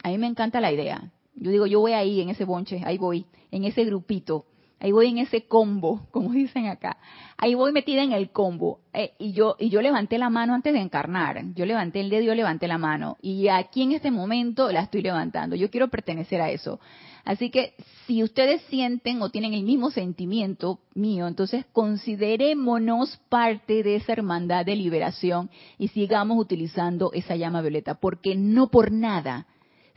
[0.04, 1.12] A mí me encanta la idea.
[1.36, 4.46] Yo digo, yo voy ahí en ese bonche, ahí voy, en ese grupito,
[4.84, 6.98] ahí voy en ese combo, como dicen acá.
[7.38, 8.82] Ahí voy metida en el combo.
[8.94, 11.42] Eh, y yo y yo levanté la mano antes de encarnar.
[11.56, 13.18] Yo levanté el dedo, yo levanté la mano.
[13.22, 15.56] Y aquí en este momento la estoy levantando.
[15.56, 16.80] Yo quiero pertenecer a eso.
[17.26, 23.96] Así que si ustedes sienten o tienen el mismo sentimiento mío, entonces considerémonos parte de
[23.96, 29.48] esa hermandad de liberación y sigamos utilizando esa llama violeta, porque no por nada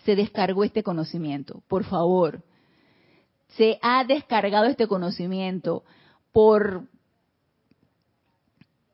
[0.05, 1.65] se descargó este conocimiento.
[1.67, 2.45] Por favor,
[3.49, 5.85] se ha descargado este conocimiento
[6.33, 6.85] por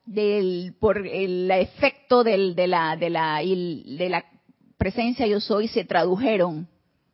[0.05, 4.25] del por el efecto del, de la de la de la
[4.77, 6.67] presencia yo soy se tradujeron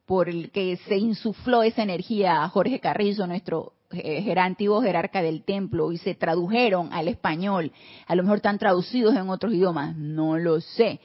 [0.10, 5.44] por el que se insufló esa energía a Jorge Carrizo, nuestro eh, antiguo jerarca del
[5.44, 7.72] templo, y se tradujeron al español.
[8.08, 11.00] A lo mejor están traducidos en otros idiomas, no lo sé.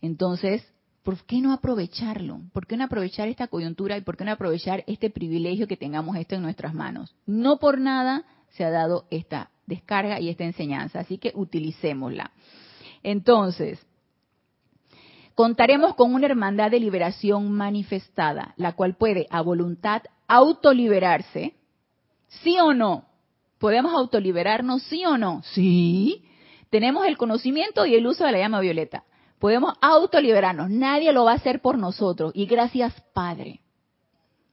[0.00, 0.66] Entonces,
[1.02, 2.40] ¿por qué no aprovecharlo?
[2.52, 6.16] ¿Por qué no aprovechar esta coyuntura y por qué no aprovechar este privilegio que tengamos
[6.16, 7.14] esto en nuestras manos?
[7.26, 12.32] No por nada se ha dado esta descarga y esta enseñanza, así que utilicémosla.
[13.02, 13.84] Entonces,
[15.34, 21.54] contaremos con una hermandad de liberación manifestada, la cual puede a voluntad autoliberarse,
[22.42, 23.04] ¿sí o no?
[23.58, 25.42] ¿Podemos autoliberarnos, sí o no?
[25.52, 26.24] Sí.
[26.70, 29.04] Tenemos el conocimiento y el uso de la llama violeta.
[29.38, 30.70] Podemos autoliberarnos.
[30.70, 32.32] Nadie lo va a hacer por nosotros.
[32.34, 33.60] Y gracias, Padre,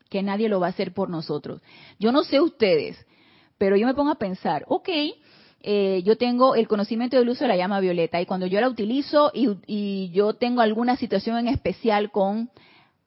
[0.09, 1.61] que nadie lo va a hacer por nosotros.
[1.99, 2.97] Yo no sé ustedes,
[3.57, 4.89] pero yo me pongo a pensar, ok,
[5.61, 8.69] eh, yo tengo el conocimiento del uso de la llama violeta y cuando yo la
[8.69, 12.51] utilizo y, y yo tengo alguna situación en especial con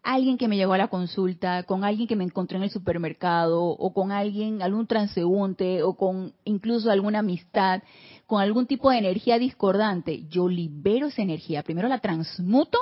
[0.03, 3.63] alguien que me llegó a la consulta, con alguien que me encontré en el supermercado,
[3.63, 7.83] o con alguien, algún transeúnte, o con incluso alguna amistad,
[8.29, 11.63] con algún tipo de energía discordante, yo libero esa energía.
[11.63, 12.79] Primero la transmuto,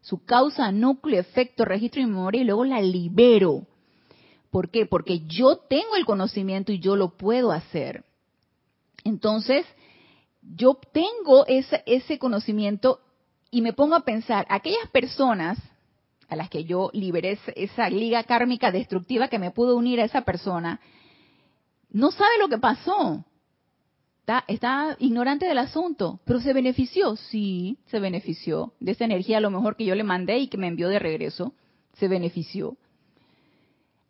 [0.00, 3.66] su causa, núcleo, efecto, registro y memoria, y luego la libero.
[4.50, 4.86] ¿Por qué?
[4.86, 8.06] Porque yo tengo el conocimiento y yo lo puedo hacer.
[9.04, 9.66] Entonces,
[10.40, 13.00] yo tengo ese, ese conocimiento
[13.50, 15.58] y me pongo a pensar, aquellas personas
[16.26, 20.22] a las que yo liberé esa liga kármica destructiva que me pudo unir a esa
[20.22, 20.80] persona,
[21.90, 23.26] no sabe lo que pasó.
[24.48, 29.50] Está, ignorante del asunto, pero se benefició, sí, se benefició de esa energía a lo
[29.50, 31.52] mejor que yo le mandé y que me envió de regreso,
[31.94, 32.78] se benefició.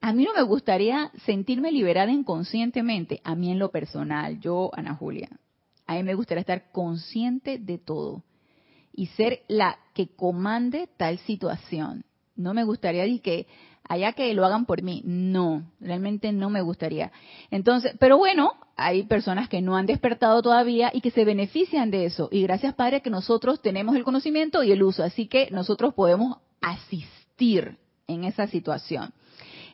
[0.01, 4.95] A mí no me gustaría sentirme liberada inconscientemente, a mí en lo personal, yo, Ana
[4.95, 5.31] Julia.
[5.87, 8.23] A mí me gustaría estar consciente de todo
[8.93, 12.05] y ser la que comande tal situación.
[12.37, 13.47] No me gustaría que
[13.89, 15.03] haya que lo hagan por mí.
[15.05, 17.13] No, realmente no me gustaría.
[17.51, 22.07] Entonces, pero bueno, hay personas que no han despertado todavía y que se benefician de
[22.07, 22.29] eso.
[22.33, 25.03] Y gracias, Padre, que nosotros tenemos el conocimiento y el uso.
[25.03, 29.13] Así que nosotros podemos asistir en esa situación.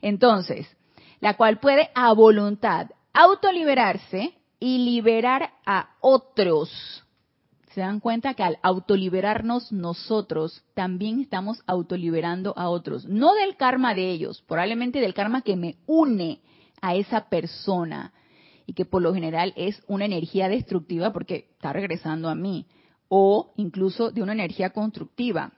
[0.02, 0.66] Entonces,
[1.20, 7.04] la cual puede a voluntad autoliberarse y liberar a otros.
[7.74, 13.06] Se dan cuenta que al autoliberarnos nosotros, también estamos autoliberando a otros.
[13.06, 16.40] No del karma de ellos, probablemente del karma que me une
[16.80, 18.12] a esa persona
[18.66, 22.66] y que por lo general es una energía destructiva porque está regresando a mí.
[23.08, 25.52] O incluso de una energía constructiva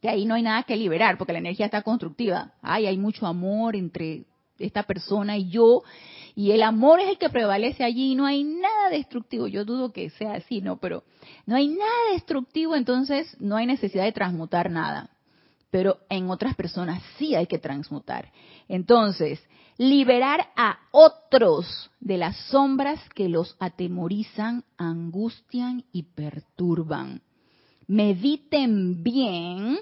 [0.00, 2.52] que ahí no hay nada que liberar porque la energía está constructiva.
[2.60, 4.26] Ay, hay mucho amor entre
[4.58, 5.82] esta persona y yo,
[6.34, 8.44] y el amor es el que prevalece allí, no hay
[8.90, 9.46] destructivo.
[9.46, 10.78] Yo dudo que sea así, ¿no?
[10.78, 11.04] Pero
[11.46, 15.10] no hay nada destructivo, entonces no hay necesidad de transmutar nada.
[15.70, 18.30] Pero en otras personas sí hay que transmutar.
[18.68, 19.40] Entonces,
[19.76, 27.22] liberar a otros de las sombras que los atemorizan, angustian y perturban.
[27.86, 29.78] Mediten bien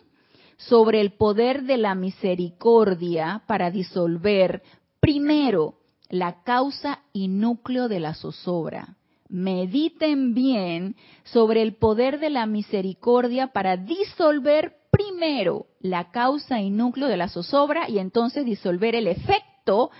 [0.56, 4.62] sobre el poder de la misericordia para disolver
[5.00, 5.74] primero
[6.12, 8.96] la causa y núcleo de la zozobra.
[9.30, 10.94] Mediten bien
[11.24, 17.30] sobre el poder de la misericordia para disolver primero la causa y núcleo de la
[17.30, 19.90] zozobra y entonces disolver el efecto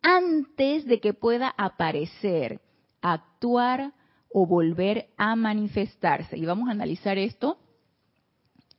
[0.00, 2.62] antes de que pueda aparecer,
[3.02, 3.92] actuar
[4.32, 6.38] o volver a manifestarse.
[6.38, 7.58] Y vamos a analizar esto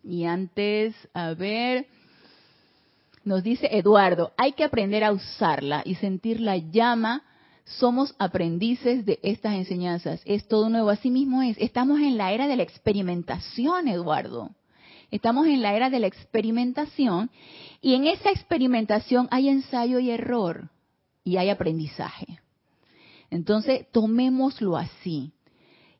[0.03, 1.85] y antes, a ver,
[3.23, 7.23] nos dice Eduardo, hay que aprender a usarla y sentir la llama.
[7.65, 10.21] Somos aprendices de estas enseñanzas.
[10.25, 10.89] Es todo nuevo.
[10.89, 11.57] Así mismo es.
[11.59, 14.51] Estamos en la era de la experimentación, Eduardo.
[15.11, 17.31] Estamos en la era de la experimentación
[17.81, 20.69] y en esa experimentación hay ensayo y error
[21.23, 22.39] y hay aprendizaje.
[23.31, 25.31] Entonces, tomémoslo así.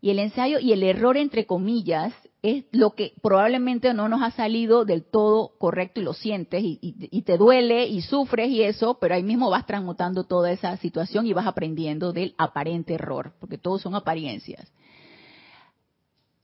[0.01, 4.31] Y el ensayo y el error, entre comillas, es lo que probablemente no nos ha
[4.31, 9.15] salido del todo correcto y lo sientes y, te duele y sufres y eso, pero
[9.15, 13.81] ahí mismo vas transmutando toda esa situación y vas aprendiendo del aparente error, porque todos
[13.81, 14.71] son apariencias.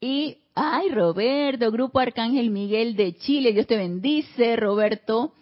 [0.01, 5.33] Y, ay, Roberto, Grupo Arcángel Miguel de Chile, Dios te bendice, Roberto.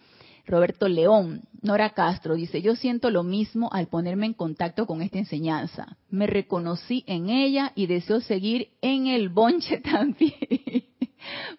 [0.46, 5.18] Roberto León, Nora Castro dice, yo siento lo mismo al ponerme en contacto con esta
[5.18, 5.96] enseñanza.
[6.10, 10.34] Me reconocí en ella y deseo seguir en el bonche también.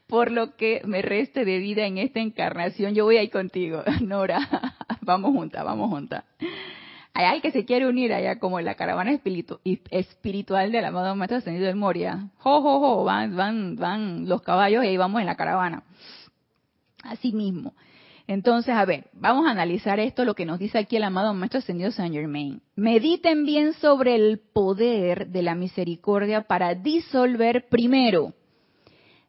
[0.07, 4.76] Por lo que me reste de vida en esta encarnación, yo voy ahí contigo, Nora.
[5.00, 6.22] vamos juntas, vamos juntas.
[7.14, 9.18] Hay alguien que se quiere unir allá como en la caravana
[9.90, 12.28] espiritual del amado Maestro Ascendido del Moria.
[12.40, 15.82] Jo, jo, jo, van, van, van los caballos y ahí vamos en la caravana.
[17.02, 17.72] Así mismo.
[18.27, 21.59] Entonces, a ver, vamos a analizar esto, lo que nos dice aquí el amado Maestro
[21.59, 22.62] Ascendido Saint Germain.
[22.75, 28.33] Mediten bien sobre el poder de la misericordia para disolver primero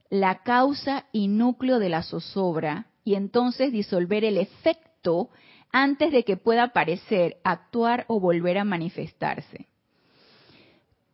[0.10, 5.30] la causa y núcleo de la zozobra y entonces disolver el efecto
[5.72, 9.68] antes de que pueda aparecer, actuar o volver a manifestarse.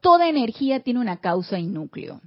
[0.02, 2.22] Toda energía tiene una causa y núcleo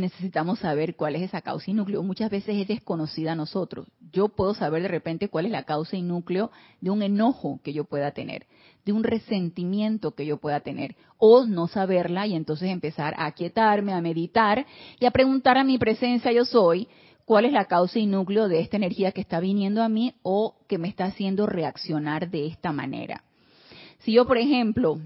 [0.00, 2.02] necesitamos saber cuál es esa causa y núcleo.
[2.02, 3.86] Muchas veces es desconocida a nosotros.
[4.12, 7.72] Yo puedo saber de repente cuál es la causa y núcleo de un enojo que
[7.72, 8.46] yo pueda tener,
[8.84, 13.92] de un resentimiento que yo pueda tener, o no saberla y entonces empezar a aquietarme,
[13.92, 14.66] a meditar
[14.98, 16.88] y a preguntar a mi presencia yo soy
[17.24, 20.56] cuál es la causa y núcleo de esta energía que está viniendo a mí o
[20.66, 23.22] que me está haciendo reaccionar de esta manera.
[24.00, 24.98] Si yo, por ejemplo,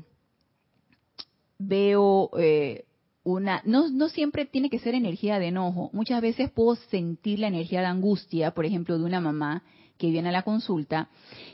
[1.58, 2.84] veo eh,
[3.24, 7.48] una, no, no siempre tiene que ser energía de enojo, muchas veces puedo sentir la
[7.48, 9.62] energía de angustia, por ejemplo, de una mamá
[9.98, 11.08] que viene a la consulta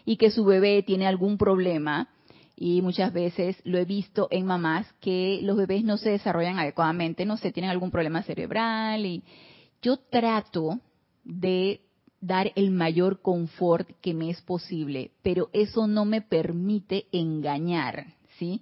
[0.05, 2.09] y que su bebé tiene algún problema.
[2.57, 7.25] Y muchas veces lo he visto en mamás que los bebés no se desarrollan adecuadamente,
[7.25, 9.07] no sé, tienen algún problema cerebral.
[9.07, 9.23] Y
[9.81, 10.79] yo trato
[11.25, 11.81] de
[12.21, 18.61] dar el mayor confort que me es posible, pero eso no me permite engañar, ¿sí?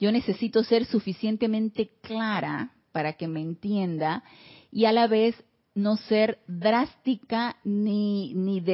[0.00, 4.24] Yo necesito ser suficientemente clara para que me entienda
[4.72, 5.36] y a la vez
[5.74, 8.64] no ser drástica ni, ni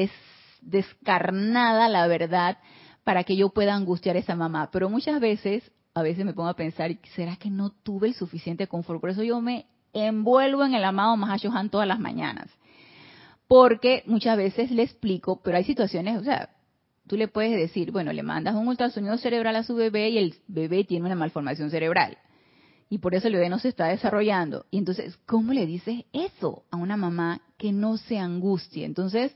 [0.63, 2.59] descarnada, la verdad,
[3.03, 4.71] para que yo pueda angustiar a esa mamá.
[4.71, 8.69] Pero muchas veces, a veces me pongo a pensar, ¿será que no tuve el suficiente
[8.69, 9.01] confort?
[9.01, 12.49] Por eso yo me envuelvo en el amado Mahashohan todas las mañanas.
[13.49, 16.51] Porque muchas veces le explico, pero hay situaciones, o sea,
[17.07, 20.35] tú le puedes decir, bueno, le mandas un ultrasonido cerebral a su bebé y el
[20.49, 22.19] bebé tiene una malformación cerebral.
[22.89, 24.67] Y por eso el bebé no se está desarrollando.
[24.71, 28.85] Y entonces, ¿cómo le dices eso a una mamá que no se angustie?
[28.85, 29.35] Entonces,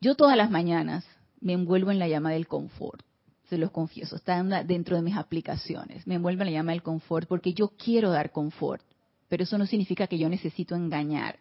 [0.00, 1.06] yo todas las mañanas
[1.40, 3.02] me envuelvo en la llama del confort.
[3.48, 6.06] Se los confieso, está dentro de mis aplicaciones.
[6.06, 8.82] Me envuelvo en la llama del confort porque yo quiero dar confort,
[9.28, 11.38] pero eso no significa que yo necesito engañar.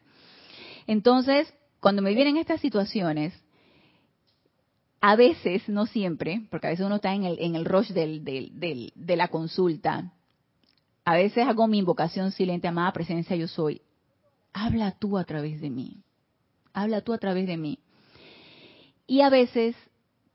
[0.88, 3.34] Entonces, cuando me vienen estas situaciones,
[5.02, 9.16] a veces, no siempre, porque a veces uno está en el, en rush del, de
[9.16, 10.12] la consulta,
[11.06, 13.82] a veces hago mi invocación silente, amada presencia yo soy.
[14.54, 16.02] Habla tú a través de mí.
[16.74, 17.78] Habla tú a través de mí.
[19.06, 19.76] Y a veces,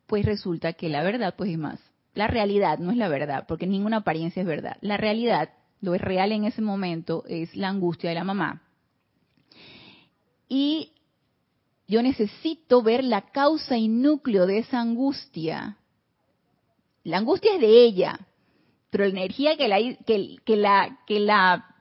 [0.07, 1.81] pues resulta que la verdad, pues es más.
[2.15, 4.77] La realidad no es la verdad, porque ninguna apariencia es verdad.
[4.81, 5.51] La realidad,
[5.81, 8.63] lo es real en ese momento, es la angustia de la mamá.
[10.49, 10.93] Y
[11.91, 15.77] yo necesito ver la causa y núcleo de esa angustia.
[17.03, 18.17] La angustia es de ella,
[18.91, 21.75] pero la energía que la, que, la, que la,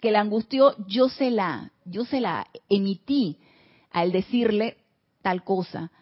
[0.00, 3.36] que la angustió, yo se la, yo se la emití
[3.90, 4.78] al decirle
[5.20, 5.92] tal cosa.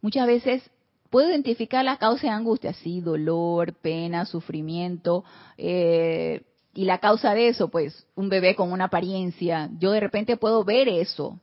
[0.00, 0.68] Muchas veces
[1.08, 5.22] puedo identificar la causa de angustia, sí, dolor, pena, sufrimiento,
[5.56, 6.42] eh,
[6.74, 9.70] y la causa de eso, pues, un bebé con una apariencia.
[9.78, 11.38] Yo de repente puedo ver eso,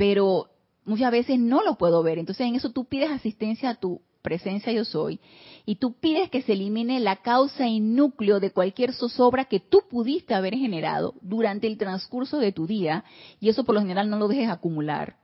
[0.00, 0.48] pero
[0.86, 2.18] muchas veces no lo puedo ver.
[2.18, 5.20] Entonces en eso tú pides asistencia a tu presencia yo soy,
[5.66, 9.82] y tú pides que se elimine la causa y núcleo de cualquier zozobra que tú
[9.90, 13.04] pudiste haber generado durante el transcurso de tu día,
[13.40, 15.16] y eso por lo general no lo dejes acumular,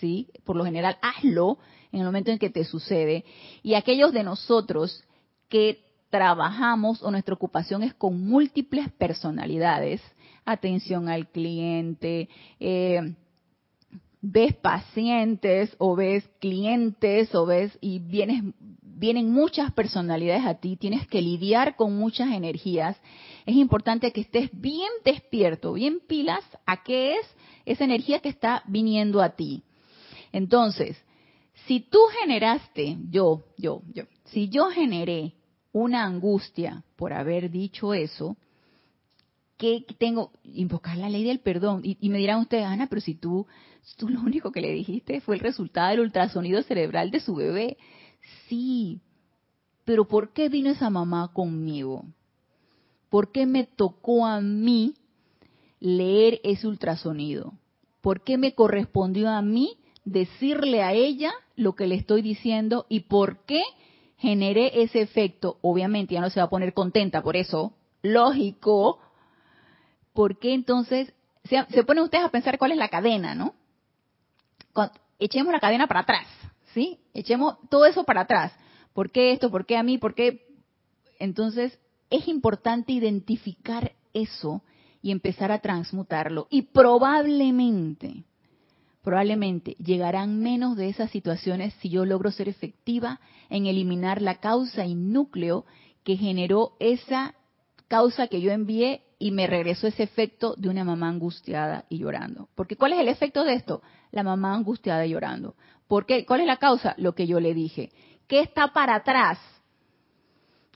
[0.00, 0.28] ¿sí?
[0.44, 1.58] Por lo general hazlo
[1.92, 3.24] en el momento en que te sucede.
[3.62, 5.04] Y aquellos de nosotros
[5.48, 10.02] que trabajamos o nuestra ocupación es con múltiples personalidades,
[10.44, 13.14] atención al cliente, eh,
[14.28, 18.42] ves pacientes o ves clientes o ves y vienes,
[18.82, 23.00] vienen muchas personalidades a ti, tienes que lidiar con muchas energías,
[23.44, 27.26] es importante que estés bien despierto, bien pilas a qué es
[27.66, 29.62] esa energía que está viniendo a ti.
[30.32, 30.96] Entonces,
[31.66, 35.34] si tú generaste, yo, yo, yo, si yo generé
[35.72, 38.36] una angustia por haber dicho eso,
[39.56, 40.32] ¿qué tengo?
[40.44, 41.82] Invocar la ley del perdón.
[41.84, 43.46] Y, me dirán ustedes, Ana, pero si tú,
[43.96, 47.76] tú lo único que le dijiste fue el resultado del ultrasonido cerebral de su bebé.
[48.48, 49.00] Sí,
[49.84, 52.04] pero ¿por qué vino esa mamá conmigo?
[53.08, 54.94] ¿Por qué me tocó a mí
[55.80, 57.54] leer ese ultrasonido?
[58.00, 63.00] ¿Por qué me correspondió a mí decirle a ella lo que le estoy diciendo y
[63.00, 63.62] por qué
[64.16, 65.58] generé ese efecto?
[65.62, 68.98] Obviamente ya no se va a poner contenta por eso, lógico.
[70.16, 71.12] ¿Por qué entonces
[71.44, 73.54] se, ponen ustedes a pensar cuál es la cadena, no?
[75.18, 76.26] echemos la cadena para atrás,
[76.72, 76.98] ¿sí?
[77.12, 78.52] Echemos todo eso para atrás.
[78.94, 79.50] ¿Por qué esto?
[79.50, 79.98] ¿Por qué a mí?
[79.98, 80.46] ¿Por qué?
[81.18, 84.62] Entonces, es importante identificar eso
[85.02, 86.46] y empezar a transmutarlo.
[86.50, 88.24] Y probablemente,
[89.02, 94.86] probablemente llegarán menos de esas situaciones si yo logro ser efectiva en eliminar la causa
[94.86, 95.66] y núcleo
[96.04, 97.34] que generó esa
[97.88, 102.48] causa que yo envié y me regresó ese efecto de una mamá angustiada y llorando.
[102.54, 103.82] Porque ¿cuál es el efecto de esto?
[104.10, 105.54] La mamá angustiada y llorando.
[105.88, 106.26] ¿Por qué?
[106.26, 106.94] ¿Cuál es la causa?
[106.98, 107.90] Lo que yo le dije.
[108.26, 109.38] ¿Qué está para atrás?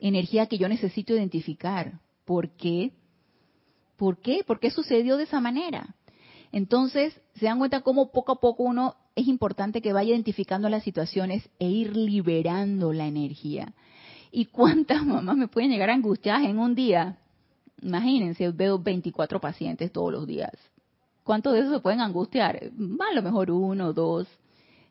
[0.00, 2.00] Energía que yo necesito identificar.
[2.24, 2.92] ¿Por qué?
[3.96, 4.42] ¿Por qué?
[4.46, 5.94] ¿Por qué sucedió de esa manera?
[6.52, 10.82] Entonces, se dan cuenta cómo poco a poco uno es importante que vaya identificando las
[10.82, 13.74] situaciones e ir liberando la energía.
[14.30, 17.18] ¿Y cuántas mamás me pueden llegar a angustiar en un día?
[17.82, 20.52] Imagínense, veo 24 pacientes todos los días.
[21.24, 22.56] ¿Cuántos de esos se pueden angustiar?
[22.56, 24.26] A lo mejor uno, dos.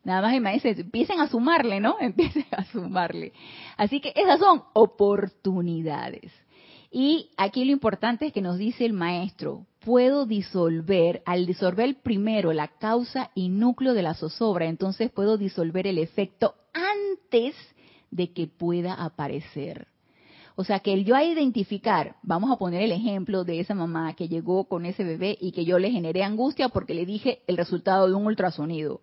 [0.04, 1.98] Nada más imagínense, empiecen a sumarle, ¿no?
[2.02, 3.34] Empiecen a sumarle.
[3.78, 6.32] Así que esas son oportunidades.
[6.92, 12.52] Y aquí lo importante es que nos dice el maestro, puedo disolver, al disolver primero
[12.52, 17.56] la causa y núcleo de la zozobra, entonces puedo disolver el efecto antes
[18.10, 19.89] de que pueda aparecer.
[20.60, 24.14] O sea, que el yo a identificar, vamos a poner el ejemplo de esa mamá
[24.14, 27.56] que llegó con ese bebé y que yo le generé angustia porque le dije el
[27.56, 29.00] resultado de un ultrasonido.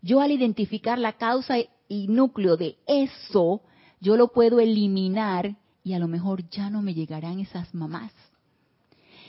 [0.00, 1.56] Yo al identificar la causa
[1.88, 3.62] y núcleo de eso,
[4.00, 8.12] yo lo puedo eliminar y a lo mejor ya no me llegarán esas mamás.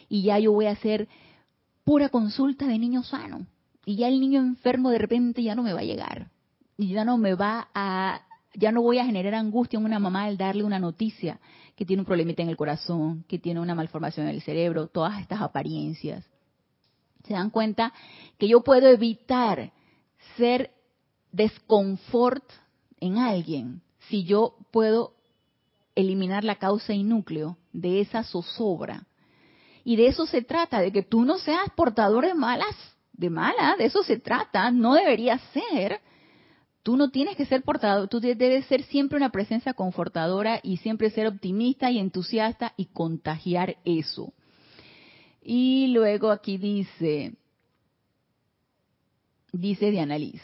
[0.09, 1.07] Y ya yo voy a ser
[1.83, 3.47] pura consulta de niño sano.
[3.83, 6.29] Y ya el niño enfermo de repente ya no me va a llegar.
[6.77, 8.21] Y ya no me va a,
[8.53, 11.39] ya no voy a generar angustia en una mamá al darle una noticia
[11.75, 15.19] que tiene un problemita en el corazón, que tiene una malformación en el cerebro, todas
[15.19, 16.23] estas apariencias.
[17.25, 17.93] Se dan cuenta
[18.37, 19.71] que yo puedo evitar
[20.37, 20.71] ser
[21.31, 22.43] desconfort
[22.99, 25.13] en alguien si yo puedo
[25.95, 29.05] eliminar la causa y núcleo de esa zozobra.
[29.83, 32.75] Y de eso se trata, de que tú no seas portador de malas,
[33.11, 36.01] de malas, de eso se trata, no debería ser.
[36.83, 41.09] Tú no tienes que ser portador, tú debes ser siempre una presencia confortadora y siempre
[41.09, 44.33] ser optimista y entusiasta y contagiar eso.
[45.41, 47.33] Y luego aquí dice,
[49.53, 50.41] dice Diana Liz,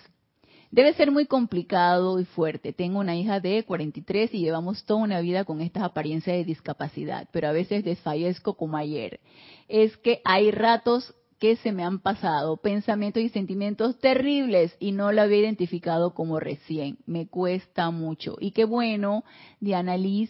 [0.71, 2.73] Debe ser muy complicado y fuerte.
[2.73, 7.27] Tengo una hija de 43 y llevamos toda una vida con estas apariencias de discapacidad,
[7.31, 9.19] pero a veces desfallezco como ayer.
[9.67, 15.11] Es que hay ratos que se me han pasado, pensamientos y sentimientos terribles y no
[15.11, 16.97] lo había identificado como recién.
[17.05, 18.35] Me cuesta mucho.
[18.39, 19.23] Y qué bueno,
[19.61, 20.29] Diana Liz,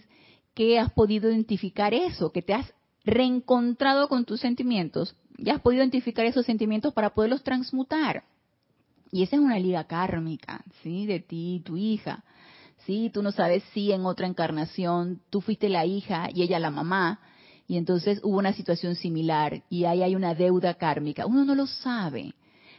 [0.54, 5.82] que has podido identificar eso, que te has reencontrado con tus sentimientos, ya has podido
[5.82, 8.24] identificar esos sentimientos para poderlos transmutar.
[9.12, 11.08] Y esa es una liga kármica, ¿sí?
[11.08, 12.24] De ti y tu hija.
[12.86, 13.10] ¿Sí?
[13.14, 17.20] Tú no sabes si en otra encarnación tú fuiste la hija y ella la mamá,
[17.70, 21.28] y entonces hubo una situación similar y ahí hay una deuda kármica.
[21.28, 22.34] Uno no lo sabe.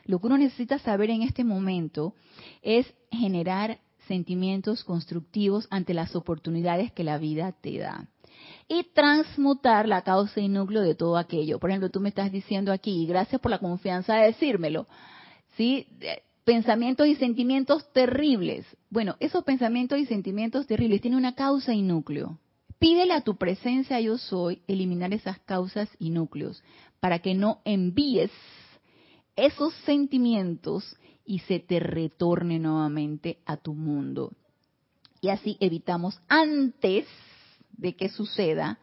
[0.04, 2.12] Lo que uno necesita saber en este momento
[2.60, 3.78] es generar
[4.08, 8.08] sentimientos constructivos ante las oportunidades que la vida te da.
[8.66, 11.60] Y transmutar la causa y núcleo de todo aquello.
[11.60, 14.88] Por ejemplo, tú me estás diciendo aquí, y gracias por la confianza de decírmelo,
[15.56, 15.86] ¿sí?
[16.42, 18.66] Pensamientos y sentimientos terribles.
[18.88, 22.40] Bueno, esos pensamientos y sentimientos terribles tienen una causa y núcleo.
[22.80, 26.64] Pídele a tu presencia yo soy eliminar esas causas y núcleos
[26.98, 28.32] para que no envíes
[29.36, 34.32] esos sentimientos y se te retorne nuevamente a tu mundo.
[35.20, 37.06] Y así evitamos antes
[37.70, 38.80] de que suceda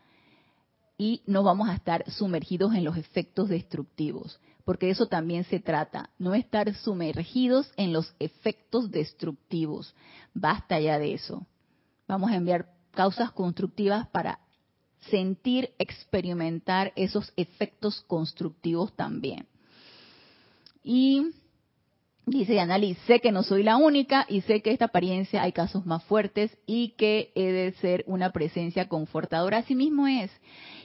[0.97, 6.09] y no vamos a estar sumergidos en los efectos destructivos porque eso también se trata,
[6.19, 9.95] no estar sumergidos en los efectos destructivos.
[10.33, 11.47] Basta ya de eso.
[12.05, 14.39] Vamos a enviar causas constructivas para
[15.11, 19.45] sentir, experimentar esos efectos constructivos también.
[20.83, 21.27] Y
[22.25, 25.85] dice Annalise, sé que no soy la única y sé que esta apariencia hay casos
[25.85, 29.59] más fuertes y que he de ser una presencia confortadora.
[29.59, 30.31] Así mismo es.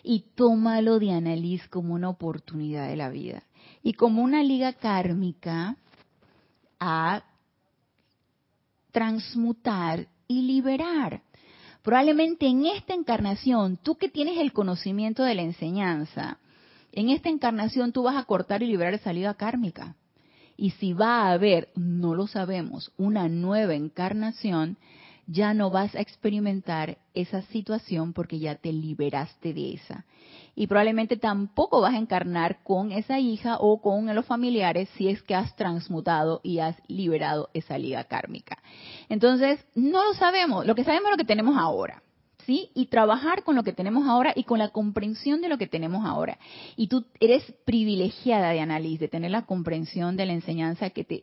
[0.03, 3.43] Y tómalo de Annalise como una oportunidad de la vida
[3.83, 5.79] y como una liga kármica
[6.79, 7.25] a
[8.91, 11.23] transmutar y liberar.
[11.83, 16.39] Probablemente en esta encarnación, tú que tienes el conocimiento de la enseñanza,
[16.93, 19.97] en esta encarnación tú vas a cortar y liberar esa liga kármica.
[20.57, 24.77] Y si va a haber, no lo sabemos, una nueva encarnación,
[25.27, 30.05] ya no vas a experimentar esa situación porque ya te liberaste de esa.
[30.55, 35.23] Y probablemente tampoco vas a encarnar con esa hija o con los familiares si es
[35.23, 38.59] que has transmutado y has liberado esa liga kármica.
[39.09, 42.03] Entonces, no lo sabemos, lo que sabemos es lo que tenemos ahora.
[42.45, 42.71] ¿Sí?
[42.75, 46.05] Y trabajar con lo que tenemos ahora y con la comprensión de lo que tenemos
[46.05, 46.41] ahora.
[46.75, 51.23] Y tú eres privilegiada de análisis, de tener la comprensión de la enseñanza que te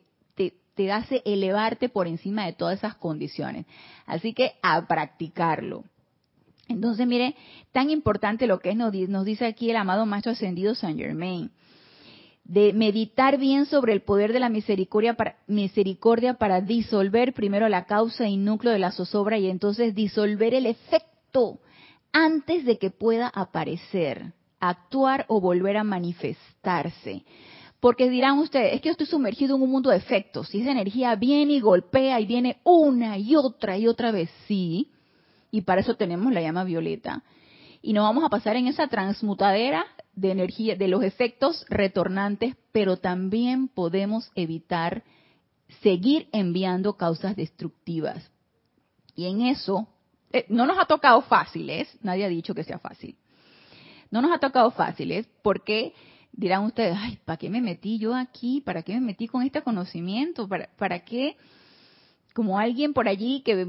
[0.80, 3.65] te hace elevarte por encima de todas esas condiciones.
[4.05, 5.84] Así que a practicarlo.
[6.69, 7.36] Entonces, mire,
[7.73, 8.93] tan importante lo que nos
[9.25, 11.51] dice aquí el amado Maestro Ascendido San Germain,
[12.45, 17.84] de meditar bien sobre el poder de la misericordia para, misericordia para disolver primero la
[17.84, 21.59] causa y núcleo de la zozobra y entonces disolver el efecto
[22.13, 27.25] antes de que pueda aparecer, actuar o volver a manifestarse.
[27.80, 30.53] Porque dirán ustedes, es que yo estoy sumergido en un mundo de efectos.
[30.53, 34.30] Y esa energía viene y golpea y viene una y otra y otra vez.
[34.47, 34.91] Sí.
[35.51, 37.23] Y para eso tenemos la llama violeta.
[37.82, 42.97] Y no vamos a pasar en esa transmutadera de energía, de los efectos retornantes, pero
[42.97, 45.03] también podemos evitar
[45.82, 48.30] seguir enviando causas destructivas.
[49.15, 49.88] Y en eso,
[50.34, 53.15] eh, no nos ha tocado fáciles, nadie ha dicho que sea fácil.
[54.11, 55.93] No nos ha tocado fáciles porque
[56.32, 58.61] dirán ustedes, ay, ¿para qué me metí yo aquí?
[58.61, 60.47] ¿Para qué me metí con este conocimiento?
[60.47, 61.36] ¿Para, qué?
[62.34, 63.65] Como alguien por allí, que,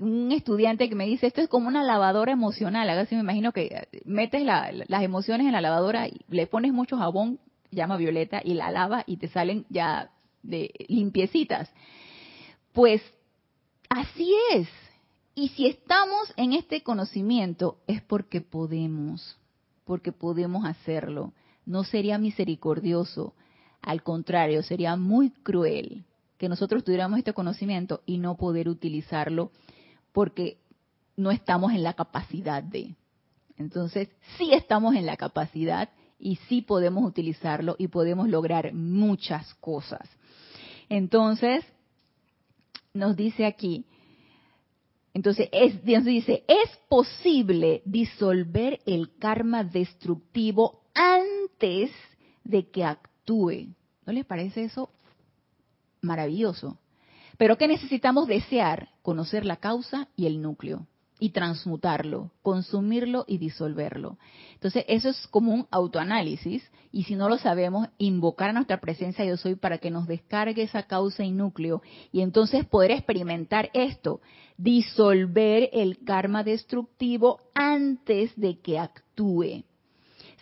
[0.00, 2.88] un estudiante que me dice, esto es como una lavadora emocional.
[2.90, 7.38] Así me imagino que metes las emociones en la lavadora y le pones mucho jabón,
[7.70, 10.10] llama violeta, y la lava y te salen ya
[10.42, 11.70] de limpiecitas.
[12.72, 13.02] Pues
[13.88, 14.68] así es.
[15.34, 19.38] Y si estamos en este conocimiento es porque podemos,
[19.84, 21.32] porque podemos hacerlo
[21.70, 23.34] no sería misericordioso,
[23.80, 26.04] al contrario, sería muy cruel
[26.36, 29.52] que nosotros tuviéramos este conocimiento y no poder utilizarlo
[30.12, 30.58] porque
[31.16, 32.96] no estamos en la capacidad de.
[33.56, 40.08] Entonces, sí estamos en la capacidad y sí podemos utilizarlo y podemos lograr muchas cosas.
[40.88, 41.64] Entonces,
[42.92, 43.84] nos dice aquí,
[45.14, 51.90] entonces es, Dios dice, es posible disolver el karma destructivo antes
[52.44, 53.74] de que actúe.
[54.06, 54.90] ¿No les parece eso
[56.02, 56.78] maravilloso?
[57.38, 58.90] Pero ¿qué necesitamos desear?
[59.02, 60.86] Conocer la causa y el núcleo
[61.20, 64.18] y transmutarlo, consumirlo y disolverlo.
[64.54, 69.24] Entonces, eso es como un autoanálisis y si no lo sabemos, invocar a nuestra presencia
[69.24, 74.20] yo soy para que nos descargue esa causa y núcleo y entonces poder experimentar esto,
[74.56, 79.64] disolver el karma destructivo antes de que actúe.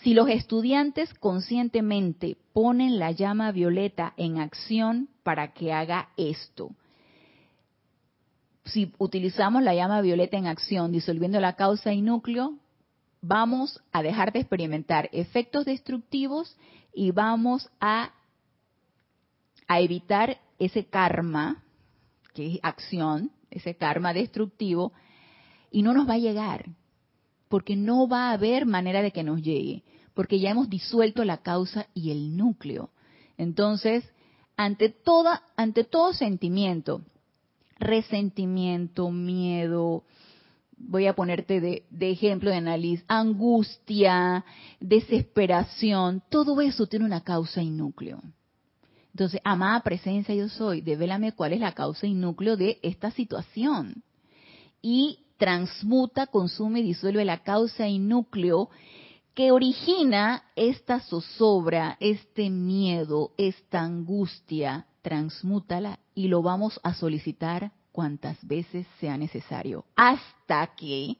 [0.02, 6.70] Si los estudiantes conscientemente ponen la llama violeta en acción para que haga esto,
[8.64, 12.58] si utilizamos la llama violeta en acción, disolviendo la causa y núcleo,
[13.20, 16.56] vamos a dejar de experimentar efectos destructivos
[16.94, 18.12] y vamos a,
[19.66, 21.62] a evitar ese karma,
[22.34, 24.92] que es acción, ese karma destructivo,
[25.70, 26.66] y no nos va a llegar,
[27.48, 29.84] porque no va a haber manera de que nos llegue,
[30.14, 32.90] porque ya hemos disuelto la causa y el núcleo.
[33.36, 34.04] Entonces,
[34.56, 37.02] ante toda, ante todo sentimiento,
[37.78, 40.04] resentimiento, miedo,
[40.78, 44.44] voy a ponerte de, ejemplo de análisis, angustia,
[44.80, 48.22] desesperación, todo eso tiene una causa y núcleo.
[49.12, 54.04] Entonces, amada presencia yo soy, devélame cuál es la causa y núcleo de esta situación.
[54.80, 58.68] Y transmuta, consume y disuelve la causa y núcleo
[59.34, 68.36] que origina esta zozobra, este miedo, esta angustia, transmútala y lo vamos a solicitar cuantas
[68.46, 71.16] veces sea necesario, hasta que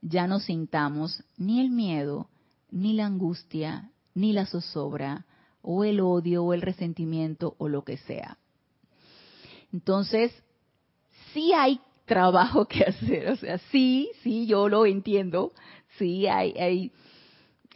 [0.00, 2.28] ya no sintamos ni el miedo,
[2.70, 5.26] ni la angustia, ni la zozobra,
[5.62, 8.38] o el odio, o el resentimiento, o lo que sea.
[9.72, 10.32] Entonces,
[11.32, 15.52] sí hay trabajo que hacer, o sea, sí, sí, yo lo entiendo,
[15.98, 16.92] sí, hay, hay,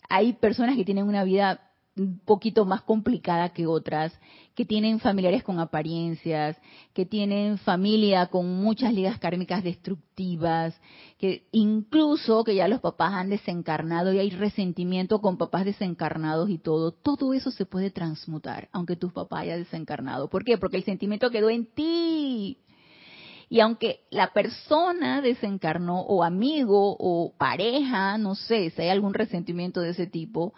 [0.08, 1.60] hay personas que tienen una vida
[1.96, 4.18] un poquito más complicada que otras,
[4.54, 6.56] que tienen familiares con apariencias,
[6.94, 10.74] que tienen familia con muchas ligas kármicas destructivas,
[11.18, 16.58] que incluso que ya los papás han desencarnado y hay resentimiento con papás desencarnados y
[16.58, 20.28] todo, todo eso se puede transmutar, aunque tus papás hayan desencarnado.
[20.28, 20.56] ¿Por qué?
[20.58, 22.58] Porque el sentimiento quedó en ti.
[23.52, 29.82] Y aunque la persona desencarnó o amigo o pareja, no sé, si hay algún resentimiento
[29.82, 30.54] de ese tipo,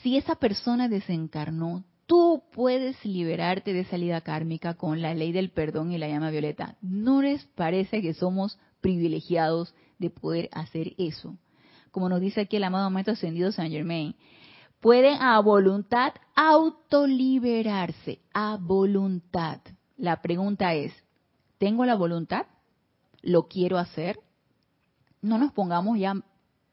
[0.00, 5.92] si esa persona desencarnó, tú puedes liberarte de salida kármica con la ley del perdón
[5.92, 6.78] y la llama violeta.
[6.80, 11.36] ¿No les parece que somos privilegiados de poder hacer eso?
[11.90, 14.14] Como nos dice aquí el amado Maestro Ascendido San Germain,
[14.80, 19.60] pueden a voluntad autoliberarse, a voluntad.
[19.98, 20.94] La pregunta es,
[21.58, 22.46] ¿tengo la voluntad?
[23.22, 24.18] ¿Lo quiero hacer?
[25.22, 26.14] No nos pongamos ya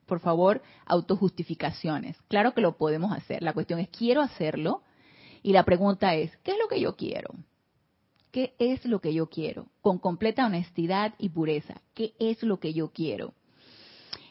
[0.05, 2.17] por favor, autojustificaciones.
[2.27, 3.41] Claro que lo podemos hacer.
[3.41, 4.83] La cuestión es, ¿quiero hacerlo?
[5.41, 7.33] Y la pregunta es, ¿qué es lo que yo quiero?
[8.31, 9.67] ¿Qué es lo que yo quiero?
[9.81, 11.81] Con completa honestidad y pureza.
[11.93, 13.33] ¿Qué es lo que yo quiero?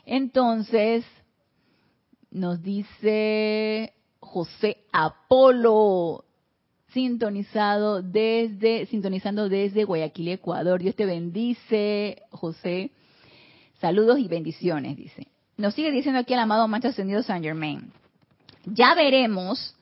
[0.05, 1.05] Entonces,
[2.30, 6.24] nos dice José Apolo,
[6.93, 10.80] sintonizado desde, sintonizando desde Guayaquil, Ecuador.
[10.80, 12.90] Dios te bendice, José.
[13.80, 15.26] Saludos y bendiciones, dice
[15.62, 17.93] nos sigue diciendo aquí el amado Maestro Ascendido San Germain.
[18.64, 19.76] Ya veremos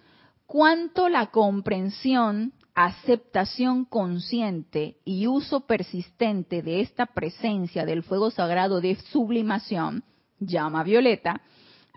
[0.46, 8.96] cuánto la comprensión, aceptación consciente y uso persistente de esta presencia del fuego sagrado de
[8.96, 10.04] sublimación,
[10.38, 11.40] llama violeta,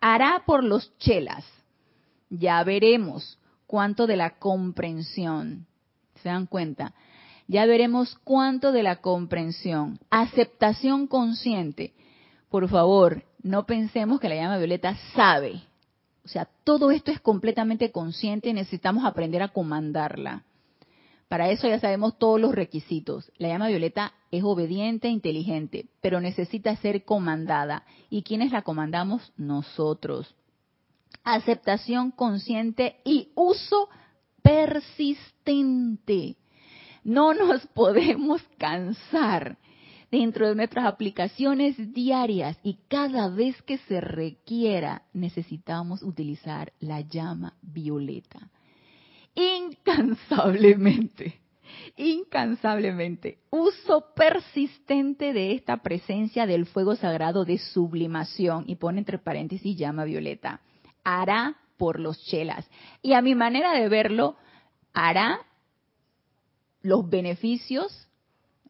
[0.01, 1.45] hará por los chelas.
[2.29, 3.37] Ya veremos
[3.73, 5.65] cuánto de la comprensión,
[6.21, 6.93] ¿se dan cuenta?
[7.47, 11.91] Ya veremos cuánto de la comprensión, aceptación consciente.
[12.51, 15.63] Por favor, no pensemos que la llama violeta sabe.
[16.23, 20.43] O sea, todo esto es completamente consciente y necesitamos aprender a comandarla.
[21.27, 23.31] Para eso ya sabemos todos los requisitos.
[23.39, 27.85] La llama violeta es obediente e inteligente, pero necesita ser comandada.
[28.11, 29.33] ¿Y quiénes la comandamos?
[29.35, 30.35] Nosotros.
[31.23, 33.89] Aceptación consciente y uso
[34.41, 36.35] persistente.
[37.03, 39.57] No nos podemos cansar
[40.11, 47.55] dentro de nuestras aplicaciones diarias y cada vez que se requiera necesitamos utilizar la llama
[47.63, 48.51] violeta.
[49.33, 51.41] Incansablemente,
[51.97, 53.39] incansablemente.
[53.49, 60.03] Uso persistente de esta presencia del fuego sagrado de sublimación y pone entre paréntesis llama
[60.03, 60.61] violeta.
[61.03, 62.69] Hará por los chelas.
[63.01, 64.35] Y a mi manera de verlo,
[64.93, 65.39] hará
[66.81, 68.07] los beneficios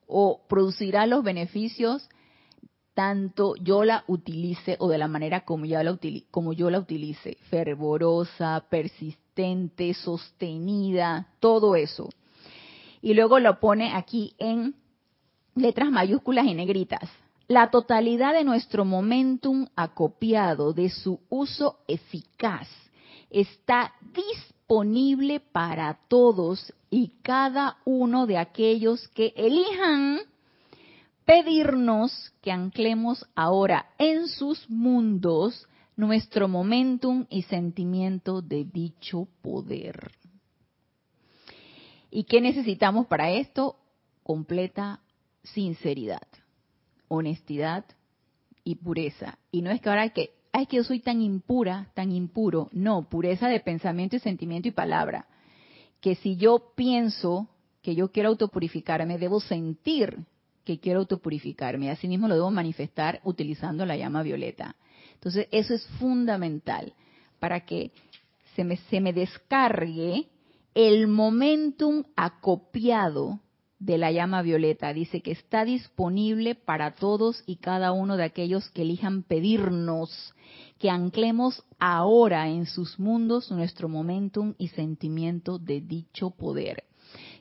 [0.08, 2.10] o producirá los beneficios
[2.94, 5.98] tanto yo la utilice o de la manera como, yo la,
[6.32, 12.10] como yo la utilice, fervorosa, persistente, sostenida, todo eso.
[13.02, 14.76] Y luego lo pone aquí en
[15.56, 17.10] letras mayúsculas y negritas.
[17.48, 22.70] La totalidad de nuestro momentum acopiado de su uso eficaz
[23.30, 30.20] está disponible para todos y cada uno de aquellos que elijan
[31.26, 40.12] pedirnos que anclemos ahora en sus mundos nuestro momentum y sentimiento de dicho poder.
[42.10, 43.76] ¿Y qué necesitamos para esto?
[44.24, 45.02] Completa
[45.44, 46.28] sinceridad,
[47.08, 47.86] honestidad
[48.64, 49.38] y pureza.
[49.52, 52.70] Y no es que ahora que, es que yo soy tan impura, tan impuro.
[52.72, 55.28] No, pureza de pensamiento y sentimiento y palabra
[56.04, 57.48] que si yo pienso
[57.82, 60.26] que yo quiero autopurificarme, debo sentir
[60.66, 61.90] que quiero autopurificarme.
[61.90, 64.76] Asimismo lo debo manifestar utilizando la llama violeta.
[65.14, 66.94] Entonces, eso es fundamental
[67.40, 67.92] para que
[68.54, 70.28] se me, se me descargue
[70.76, 73.40] el momentum acopiado
[73.86, 74.94] de la llama violeta.
[74.94, 80.34] Dice que está disponible para todos y cada uno de aquellos que elijan pedirnos
[80.80, 86.84] que anclemos ahora en sus mundos nuestro momentum y sentimiento de dicho poder.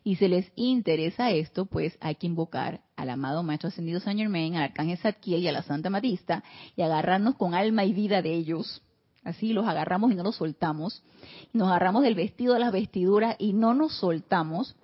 [0.05, 4.57] Y si les interesa esto, pues hay que invocar al amado Maestro Ascendido San Germain,
[4.57, 6.43] al Arcángel Zadkiel y a la Santa Matista
[6.77, 8.83] y agarrarnos con alma y vida de ellos.
[9.23, 11.05] Así los agarramos y no los soltamos.
[11.53, 14.75] Nos agarramos del vestido de las vestiduras y no nos soltamos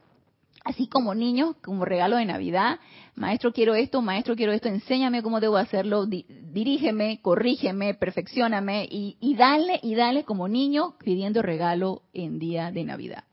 [0.69, 2.79] así como niños, como regalo de Navidad,
[3.15, 9.35] maestro quiero esto, maestro quiero esto, enséñame cómo debo hacerlo, dirígeme, corrígeme, perfeccioname y, y
[9.35, 13.25] dale y dale como niño pidiendo regalo en día de Navidad.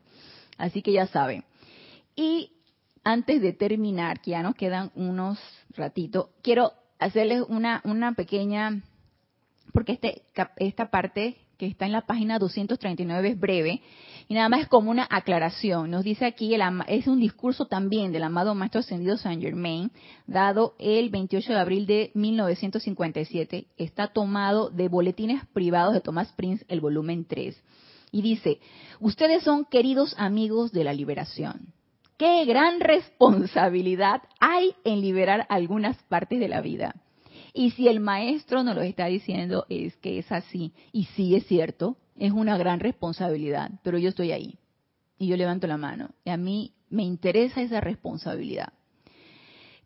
[0.56, 1.44] Así que ya saben.
[2.14, 2.52] Y
[3.04, 5.38] antes de terminar, que ya nos quedan unos
[5.76, 8.82] ratitos, quiero hacerles una, una pequeña,
[9.74, 10.22] porque este,
[10.56, 13.82] esta parte que está en la página 239 es breve,
[14.28, 15.90] y nada más es como una aclaración.
[15.90, 19.92] Nos dice aquí, el, es un discurso también del amado Maestro Ascendido Saint Germain,
[20.26, 23.68] dado el 28 de abril de 1957.
[23.76, 27.62] Está tomado de Boletines Privados de Thomas Prince, el volumen 3.
[28.10, 28.58] Y dice,
[28.98, 31.72] ustedes son queridos amigos de la liberación.
[32.16, 36.96] Qué gran responsabilidad hay en liberar algunas partes de la vida.
[37.52, 41.46] Y si el maestro nos lo está diciendo es que es así, y sí es
[41.46, 44.58] cierto, es una gran responsabilidad, pero yo estoy ahí
[45.18, 48.72] y yo levanto la mano y a mí me interesa esa responsabilidad.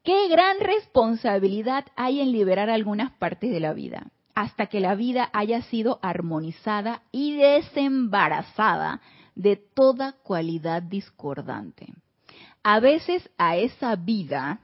[0.03, 5.29] ¿Qué gran responsabilidad hay en liberar algunas partes de la vida hasta que la vida
[5.33, 9.03] haya sido armonizada y desembarazada
[9.35, 11.93] de toda cualidad discordante?
[12.63, 14.61] A veces a esa vida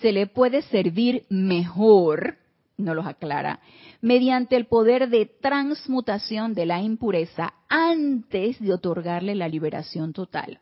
[0.00, 2.38] se le puede servir mejor
[2.82, 3.60] no los aclara,
[4.00, 10.60] mediante el poder de transmutación de la impureza antes de otorgarle la liberación total.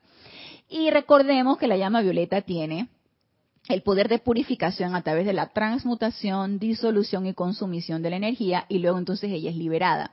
[0.69, 2.89] Y recordemos que la llama violeta tiene
[3.69, 8.67] el poder de purificación a través de la transmutación, disolución y consumición de la energía
[8.69, 10.13] y luego entonces ella es liberada.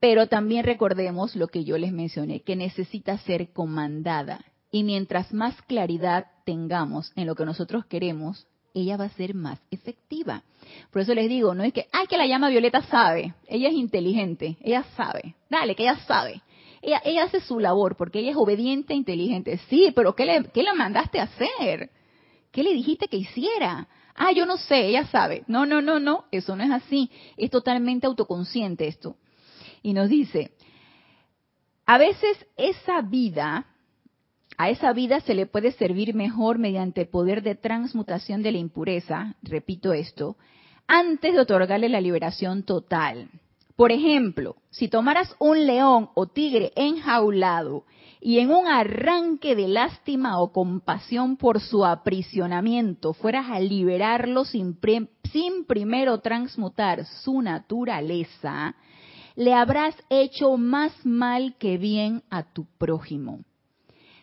[0.00, 4.44] Pero también recordemos lo que yo les mencioné, que necesita ser comandada.
[4.70, 9.60] Y mientras más claridad tengamos en lo que nosotros queremos, ella va a ser más
[9.70, 10.42] efectiva.
[10.90, 13.74] Por eso les digo, no es que, ay, que la llama Violeta sabe, ella es
[13.74, 16.42] inteligente, ella sabe, dale, que ella sabe.
[16.82, 19.58] Ella, hace su labor porque ella es obediente e inteligente.
[19.70, 21.90] Sí, pero ¿qué le, ¿qué le mandaste a hacer?
[22.50, 23.86] ¿Qué le dijiste que hiciera?
[24.16, 25.44] Ah, yo no sé, ella sabe.
[25.46, 27.08] No, no, no, no, eso no es así.
[27.36, 29.16] Es totalmente autoconsciente esto.
[29.82, 30.52] Y nos dice,
[31.86, 33.66] a veces esa vida
[34.58, 38.58] a esa vida se le puede servir mejor mediante el poder de transmutación de la
[38.58, 40.36] impureza, repito esto,
[40.86, 43.28] antes de otorgarle la liberación total.
[43.76, 47.84] Por ejemplo, si tomaras un león o tigre enjaulado
[48.20, 54.78] y en un arranque de lástima o compasión por su aprisionamiento fueras a liberarlo sin,
[55.32, 58.76] sin primero transmutar su naturaleza,
[59.34, 63.40] le habrás hecho más mal que bien a tu prójimo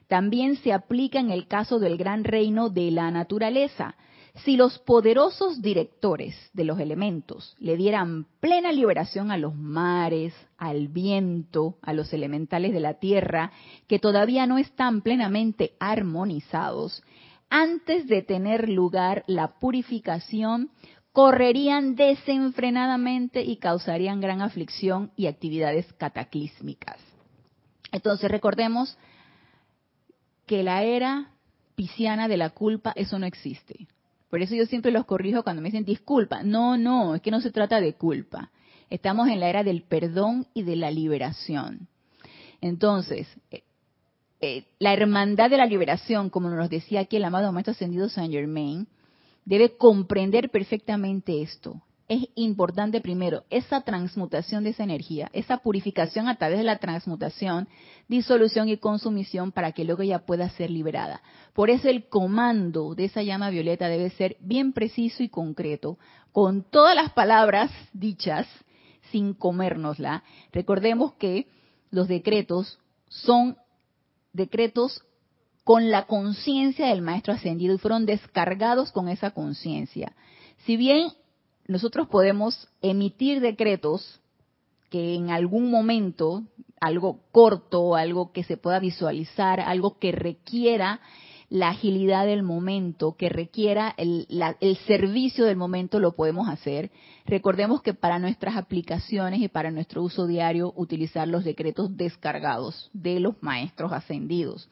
[0.10, 3.96] también se aplica en el caso del gran reino de la naturaleza.
[4.44, 10.88] Si los poderosos directores de los elementos le dieran plena liberación a los mares, al
[10.88, 13.52] viento, a los elementales de la tierra,
[13.88, 17.04] que todavía no están plenamente armonizados,
[17.52, 20.72] antes de tener lugar la purificación,
[21.12, 26.98] correrían desenfrenadamente y causarían gran aflicción y actividades cataclísmicas.
[27.92, 28.98] Entonces recordemos
[30.50, 31.30] que la era
[31.76, 33.88] pisciana de la culpa, eso no existe.
[34.32, 36.42] Por eso yo siempre los corrijo cuando me dicen disculpa.
[36.42, 38.50] No, no, es que no se trata de culpa.
[38.90, 41.88] Estamos en la era del perdón y de la liberación.
[42.62, 43.62] Entonces, eh,
[44.42, 48.34] eh, la hermandad de la liberación, como nos decía aquí el amado Maestro Ascendido Saint
[48.34, 48.88] Germain,
[49.46, 51.80] debe comprender perfectamente esto
[52.10, 57.70] es importante primero esa transmutación de esa energía, esa purificación a través de la transmutación,
[58.08, 61.22] disolución y consumición para que luego ella pueda ser liberada.
[61.54, 66.00] Por eso el comando de esa llama violeta debe ser bien preciso y concreto,
[66.32, 68.48] con todas las palabras dichas,
[69.12, 70.24] sin comérnosla.
[70.52, 71.48] Recordemos que
[71.92, 73.56] los decretos son
[74.34, 75.04] decretos
[75.64, 80.16] con la conciencia del maestro ascendido y fueron descargados con esa conciencia.
[80.66, 81.10] Si bien
[81.70, 84.20] nosotros podemos emitir decretos
[84.90, 86.44] que en algún momento,
[86.82, 91.00] algo corto, algo que se pueda visualizar, algo que requiera
[91.48, 94.26] la agilidad del momento, que requiera el,
[94.88, 96.90] servicio del momento, lo podemos hacer.
[97.28, 103.20] Recordemos que para nuestras aplicaciones y para nuestro uso diario, utilizar los decretos descargados de
[103.20, 104.68] los maestros ascendidos.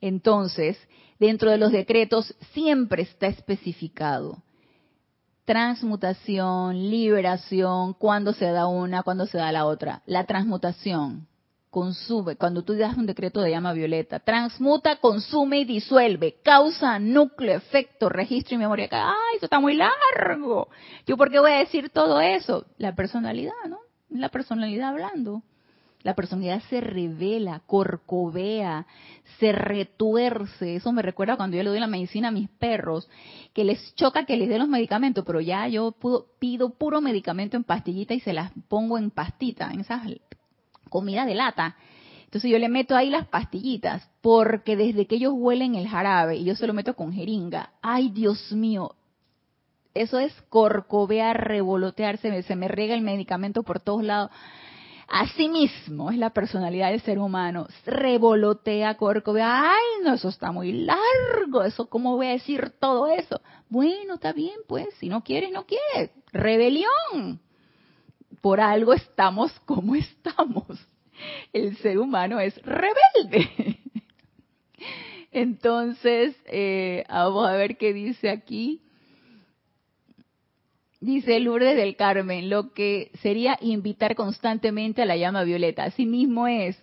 [0.00, 0.78] Entonces,
[1.18, 4.44] dentro de los decretos siempre está especificado
[5.46, 10.02] transmutación, liberación, cuando se da una, cuando se da la otra.
[10.04, 11.26] La transmutación
[11.70, 17.56] consume, cuando tú das un decreto de llama violeta, transmuta, consume y disuelve, causa, núcleo,
[17.56, 18.88] efecto, registro y memoria.
[18.90, 20.68] ¡Ay, eso está muy largo!
[21.06, 22.66] ¿Yo por qué voy a decir todo eso?
[22.78, 23.78] La personalidad, ¿no?
[24.08, 25.42] La personalidad hablando.
[26.06, 28.86] La personalidad se revela, corcovea,
[29.40, 30.76] se retuerce.
[30.76, 33.08] Eso me recuerda cuando yo le doy la medicina a mis perros,
[33.52, 35.96] que les choca que les dé los medicamentos, pero ya yo
[36.38, 40.02] pido puro medicamento en pastillita y se las pongo en pastita, en esas
[40.88, 41.74] comida de lata.
[42.26, 46.44] Entonces yo le meto ahí las pastillitas, porque desde que ellos huelen el jarabe y
[46.44, 48.94] yo se lo meto con jeringa, ay Dios mío,
[49.92, 54.30] eso es corcovear, revolotearse, se me rega el medicamento por todos lados.
[55.08, 57.68] Asimismo, es la personalidad del ser humano.
[57.84, 59.70] Revolotea, corcovea.
[59.70, 61.62] Ay, no, eso está muy largo.
[61.62, 63.40] Eso, ¿cómo voy a decir todo eso?
[63.68, 64.88] Bueno, está bien, pues.
[64.98, 66.10] Si no quieres, no quieres.
[66.32, 67.40] Rebelión.
[68.40, 70.66] Por algo estamos como estamos.
[71.52, 73.78] El ser humano es rebelde.
[75.30, 78.82] Entonces, eh, vamos a ver qué dice aquí.
[81.00, 85.84] Dice Lourdes del Carmen, lo que sería invitar constantemente a la llama violeta.
[85.84, 86.82] Así mismo es.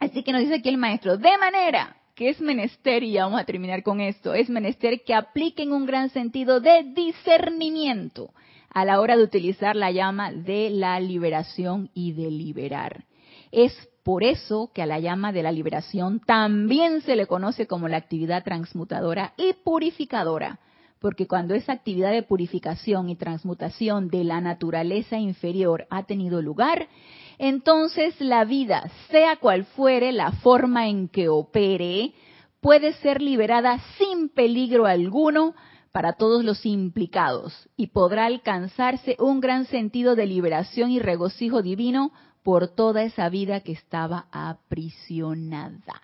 [0.00, 3.40] Así que nos dice aquí el maestro, de manera que es menester, y ya vamos
[3.40, 8.30] a terminar con esto, es menester que apliquen un gran sentido de discernimiento
[8.70, 13.04] a la hora de utilizar la llama de la liberación y de liberar.
[13.50, 13.72] Es
[14.04, 17.96] por eso que a la llama de la liberación también se le conoce como la
[17.96, 20.60] actividad transmutadora y purificadora
[21.04, 26.88] porque cuando esa actividad de purificación y transmutación de la naturaleza inferior ha tenido lugar,
[27.36, 32.14] entonces la vida, sea cual fuere la forma en que opere,
[32.62, 35.54] puede ser liberada sin peligro alguno
[35.92, 42.12] para todos los implicados y podrá alcanzarse un gran sentido de liberación y regocijo divino
[42.42, 46.00] por toda esa vida que estaba aprisionada.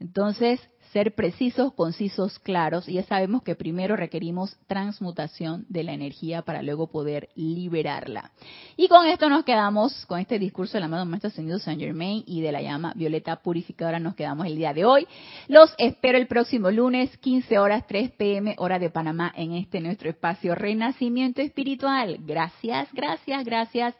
[0.00, 0.58] Entonces,
[0.92, 6.62] ser precisos, concisos, claros, y ya sabemos que primero requerimos transmutación de la energía para
[6.62, 8.30] luego poder liberarla.
[8.76, 12.42] Y con esto nos quedamos, con este discurso del amado Maestro Ascendido Saint Germain y
[12.42, 15.06] de la llama Violeta Purificadora, nos quedamos el día de hoy.
[15.48, 20.10] Los espero el próximo lunes, 15 horas, 3 pm, hora de Panamá, en este nuestro
[20.10, 22.18] espacio Renacimiento Espiritual.
[22.20, 23.94] Gracias, gracias, gracias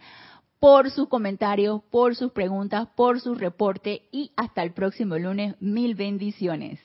[0.63, 5.57] por sus comentarios, por sus preguntas, por su reporte y hasta el próximo lunes.
[5.59, 6.79] Mil bendiciones.